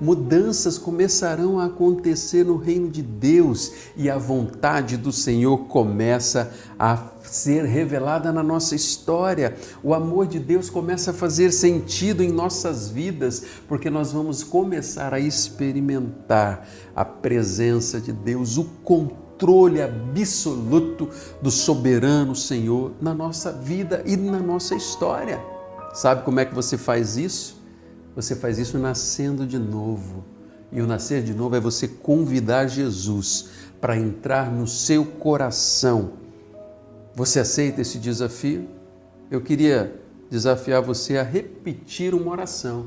Mudanças 0.00 0.78
começarão 0.78 1.58
a 1.58 1.66
acontecer 1.66 2.44
no 2.44 2.56
reino 2.56 2.88
de 2.88 3.02
Deus 3.02 3.72
e 3.96 4.10
a 4.10 4.18
vontade 4.18 4.96
do 4.96 5.12
Senhor 5.12 5.66
começa 5.66 6.52
a 6.78 7.10
ser 7.22 7.64
revelada 7.64 8.32
na 8.32 8.42
nossa 8.42 8.74
história. 8.74 9.56
O 9.82 9.94
amor 9.94 10.26
de 10.26 10.38
Deus 10.38 10.68
começa 10.68 11.10
a 11.10 11.14
fazer 11.14 11.52
sentido 11.52 12.22
em 12.22 12.30
nossas 12.30 12.88
vidas, 12.88 13.44
porque 13.68 13.90
nós 13.90 14.12
vamos 14.12 14.42
começar 14.42 15.14
a 15.14 15.20
experimentar 15.20 16.66
a 16.94 17.04
presença 17.04 18.00
de 18.00 18.12
Deus, 18.12 18.56
o 18.56 18.64
controle 18.82 19.23
controle 19.34 19.82
absoluto 19.82 21.08
do 21.42 21.50
soberano 21.50 22.34
Senhor 22.34 22.92
na 23.00 23.12
nossa 23.12 23.52
vida 23.52 24.02
e 24.06 24.16
na 24.16 24.38
nossa 24.38 24.74
história. 24.74 25.40
Sabe 25.92 26.24
como 26.24 26.40
é 26.40 26.44
que 26.44 26.54
você 26.54 26.78
faz 26.78 27.16
isso? 27.16 27.62
Você 28.14 28.36
faz 28.36 28.58
isso 28.58 28.78
nascendo 28.78 29.46
de 29.46 29.58
novo. 29.58 30.24
E 30.70 30.80
o 30.80 30.86
nascer 30.86 31.22
de 31.22 31.34
novo 31.34 31.56
é 31.56 31.60
você 31.60 31.86
convidar 31.86 32.66
Jesus 32.68 33.48
para 33.80 33.96
entrar 33.96 34.50
no 34.50 34.66
seu 34.66 35.04
coração 35.04 36.12
Você 37.14 37.38
aceita 37.38 37.80
esse 37.80 37.98
desafio? 37.98 38.66
Eu 39.30 39.40
queria 39.40 40.00
desafiar 40.28 40.82
você 40.82 41.16
a 41.16 41.22
repetir 41.22 42.12
uma 42.12 42.32
oração. 42.32 42.86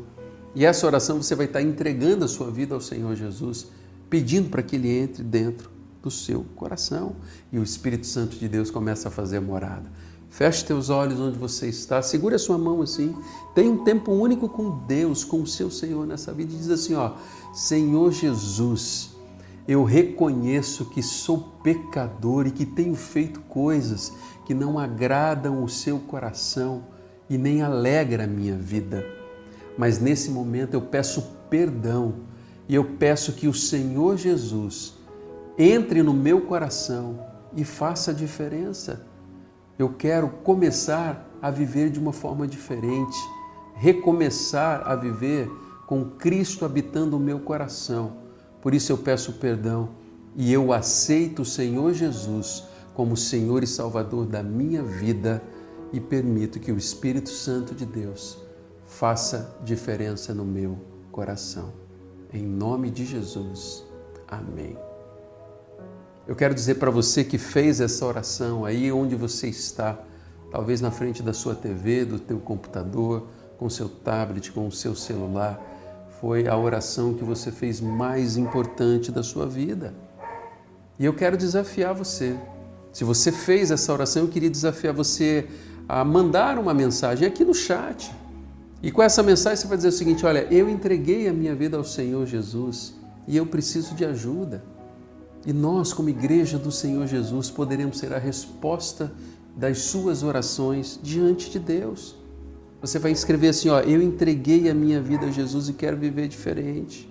E 0.53 0.65
essa 0.65 0.85
oração 0.85 1.21
você 1.21 1.33
vai 1.33 1.45
estar 1.45 1.61
entregando 1.61 2.25
a 2.25 2.27
sua 2.27 2.51
vida 2.51 2.75
ao 2.75 2.81
Senhor 2.81 3.15
Jesus, 3.15 3.67
pedindo 4.09 4.49
para 4.49 4.61
que 4.61 4.75
Ele 4.75 4.89
entre 4.89 5.23
dentro 5.23 5.76
do 6.07 6.11
seu 6.11 6.45
coração. 6.55 7.17
E 7.51 7.59
o 7.59 7.63
Espírito 7.63 8.07
Santo 8.07 8.37
de 8.37 8.47
Deus 8.47 8.71
começa 8.71 9.09
a 9.09 9.11
fazer 9.11 9.41
morada. 9.41 9.91
Feche 10.29 10.65
teus 10.65 10.89
olhos 10.89 11.19
onde 11.19 11.37
você 11.37 11.67
está, 11.67 12.01
segure 12.01 12.35
a 12.35 12.39
sua 12.39 12.57
mão 12.57 12.81
assim. 12.81 13.15
Tenha 13.53 13.71
um 13.71 13.83
tempo 13.83 14.11
único 14.11 14.47
com 14.47 14.85
Deus, 14.85 15.23
com 15.23 15.41
o 15.41 15.47
seu 15.47 15.69
Senhor 15.69 16.05
nessa 16.07 16.33
vida. 16.33 16.53
E 16.53 16.57
diz 16.57 16.69
assim: 16.69 16.95
ó, 16.95 17.13
Senhor 17.53 18.11
Jesus, 18.11 19.11
eu 19.67 19.83
reconheço 19.83 20.85
que 20.85 21.01
sou 21.03 21.39
pecador 21.63 22.47
e 22.47 22.51
que 22.51 22.65
tenho 22.65 22.95
feito 22.95 23.39
coisas 23.41 24.13
que 24.45 24.53
não 24.53 24.79
agradam 24.79 25.63
o 25.63 25.69
seu 25.69 25.99
coração 25.99 26.83
e 27.29 27.37
nem 27.37 27.61
alegra 27.61 28.23
a 28.23 28.27
minha 28.27 28.55
vida. 28.55 29.05
Mas 29.77 29.99
nesse 29.99 30.29
momento 30.31 30.73
eu 30.73 30.81
peço 30.81 31.21
perdão 31.49 32.15
e 32.67 32.75
eu 32.75 32.83
peço 32.83 33.33
que 33.33 33.47
o 33.47 33.53
Senhor 33.53 34.17
Jesus 34.17 34.96
entre 35.57 36.03
no 36.03 36.13
meu 36.13 36.41
coração 36.41 37.19
e 37.55 37.63
faça 37.63 38.11
a 38.11 38.13
diferença. 38.13 39.05
Eu 39.77 39.89
quero 39.89 40.29
começar 40.29 41.27
a 41.41 41.49
viver 41.49 41.89
de 41.89 41.99
uma 41.99 42.13
forma 42.13 42.47
diferente, 42.47 43.17
recomeçar 43.75 44.83
a 44.85 44.95
viver 44.95 45.49
com 45.87 46.05
Cristo 46.05 46.65
habitando 46.65 47.17
o 47.17 47.19
meu 47.19 47.39
coração. 47.39 48.17
Por 48.61 48.73
isso 48.73 48.91
eu 48.91 48.97
peço 48.97 49.33
perdão 49.33 49.89
e 50.35 50.51
eu 50.51 50.73
aceito 50.73 51.41
o 51.41 51.45
Senhor 51.45 51.93
Jesus 51.93 52.63
como 52.93 53.15
Senhor 53.15 53.63
e 53.63 53.67
Salvador 53.67 54.25
da 54.25 54.41
minha 54.41 54.83
vida 54.83 55.41
e 55.93 55.99
permito 55.99 56.59
que 56.59 56.71
o 56.71 56.77
Espírito 56.77 57.29
Santo 57.29 57.73
de 57.73 57.85
Deus 57.85 58.39
faça 58.85 59.55
diferença 59.63 60.33
no 60.33 60.43
meu 60.43 60.77
coração. 61.11 61.71
Em 62.33 62.43
nome 62.43 62.89
de 62.89 63.05
Jesus. 63.05 63.85
Amém. 64.27 64.86
Eu 66.27 66.35
quero 66.35 66.53
dizer 66.53 66.75
para 66.75 66.91
você 66.91 67.23
que 67.23 67.37
fez 67.37 67.79
essa 67.79 68.05
oração 68.05 68.65
aí 68.65 68.91
onde 68.91 69.15
você 69.15 69.47
está, 69.47 69.97
talvez 70.51 70.81
na 70.81 70.91
frente 70.91 71.23
da 71.23 71.31
sua 71.31 71.55
TV, 71.55 72.03
do 72.03 72.19
teu 72.19 72.37
computador, 72.37 73.27
com 73.57 73.69
seu 73.69 73.87
tablet, 73.87 74.51
com 74.51 74.67
o 74.67 74.71
seu 74.71 74.93
celular, 74.93 75.57
foi 76.19 76.45
a 76.45 76.57
oração 76.57 77.13
que 77.13 77.23
você 77.23 77.49
fez 77.49 77.79
mais 77.79 78.35
importante 78.35 79.09
da 79.09 79.23
sua 79.23 79.45
vida. 79.45 79.93
E 80.99 81.05
eu 81.05 81.13
quero 81.13 81.37
desafiar 81.37 81.93
você. 81.93 82.35
Se 82.91 83.05
você 83.05 83.31
fez 83.31 83.71
essa 83.71 83.93
oração, 83.93 84.23
eu 84.23 84.27
queria 84.27 84.49
desafiar 84.49 84.93
você 84.93 85.47
a 85.87 86.03
mandar 86.03 86.59
uma 86.59 86.73
mensagem 86.73 87.25
aqui 87.25 87.45
no 87.45 87.53
chat. 87.53 88.13
E 88.83 88.91
com 88.91 89.01
essa 89.01 89.23
mensagem 89.23 89.61
você 89.61 89.67
vai 89.67 89.77
dizer 89.77 89.89
o 89.89 89.93
seguinte: 89.93 90.25
olha, 90.25 90.45
eu 90.51 90.69
entreguei 90.69 91.29
a 91.29 91.33
minha 91.33 91.55
vida 91.55 91.77
ao 91.77 91.85
Senhor 91.85 92.25
Jesus 92.25 92.95
e 93.25 93.37
eu 93.37 93.45
preciso 93.45 93.95
de 93.95 94.03
ajuda. 94.03 94.61
E 95.45 95.53
nós, 95.53 95.93
como 95.93 96.09
igreja 96.09 96.57
do 96.57 96.71
Senhor 96.71 97.07
Jesus, 97.07 97.49
poderemos 97.49 97.97
ser 97.97 98.13
a 98.13 98.19
resposta 98.19 99.11
das 99.55 99.79
suas 99.79 100.23
orações 100.23 100.99
diante 101.01 101.49
de 101.49 101.59
Deus. 101.59 102.15
Você 102.81 102.99
vai 102.99 103.11
escrever 103.11 103.49
assim: 103.49 103.69
ó, 103.69 103.79
eu 103.79 104.01
entreguei 104.01 104.69
a 104.69 104.73
minha 104.73 105.01
vida 105.01 105.25
a 105.25 105.31
Jesus 105.31 105.69
e 105.69 105.73
quero 105.73 105.97
viver 105.97 106.27
diferente. 106.27 107.09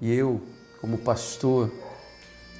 E 0.00 0.12
eu, 0.12 0.40
como 0.80 0.96
pastor, 0.98 1.70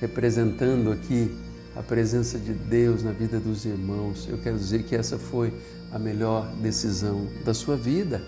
representando 0.01 0.91
aqui 0.91 1.31
a 1.77 1.83
presença 1.83 2.39
de 2.39 2.53
Deus 2.53 3.03
na 3.03 3.13
vida 3.13 3.39
dos 3.39 3.65
irmãos, 3.65 4.29
eu 4.29 4.39
quero 4.39 4.59
dizer 4.59 4.83
que 4.83 4.97
essa 4.97 5.19
foi 5.19 5.55
a 5.93 5.99
melhor 5.99 6.53
decisão 6.57 7.29
da 7.45 7.55
sua 7.55 7.77
vida. 7.77 8.23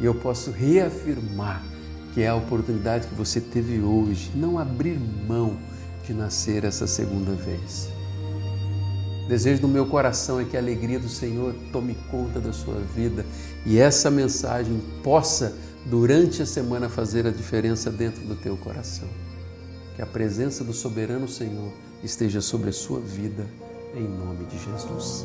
E 0.00 0.04
eu 0.04 0.14
posso 0.14 0.50
reafirmar 0.50 1.62
que 2.14 2.22
é 2.22 2.28
a 2.28 2.34
oportunidade 2.34 3.06
que 3.06 3.14
você 3.14 3.40
teve 3.40 3.80
hoje, 3.80 4.32
não 4.34 4.58
abrir 4.58 4.98
mão 4.98 5.58
de 6.10 6.14
nascer 6.14 6.64
essa 6.64 6.88
segunda 6.88 7.32
vez. 7.32 7.88
Desejo 9.28 9.62
do 9.62 9.68
meu 9.68 9.86
coração 9.86 10.40
é 10.40 10.44
que 10.44 10.56
a 10.56 10.60
alegria 10.60 10.98
do 10.98 11.08
Senhor 11.08 11.54
tome 11.70 11.96
conta 12.10 12.40
da 12.40 12.52
sua 12.52 12.80
vida 12.96 13.24
e 13.64 13.78
essa 13.78 14.10
mensagem 14.10 14.82
possa, 15.04 15.54
durante 15.86 16.42
a 16.42 16.46
semana, 16.46 16.88
fazer 16.88 17.28
a 17.28 17.30
diferença 17.30 17.92
dentro 17.92 18.24
do 18.24 18.34
teu 18.34 18.56
coração. 18.56 19.08
Que 19.94 20.02
a 20.02 20.06
presença 20.06 20.64
do 20.64 20.72
soberano 20.72 21.28
Senhor 21.28 21.72
esteja 22.02 22.40
sobre 22.40 22.70
a 22.70 22.72
sua 22.72 22.98
vida, 22.98 23.46
em 23.94 24.02
nome 24.02 24.46
de 24.46 24.58
Jesus. 24.58 25.24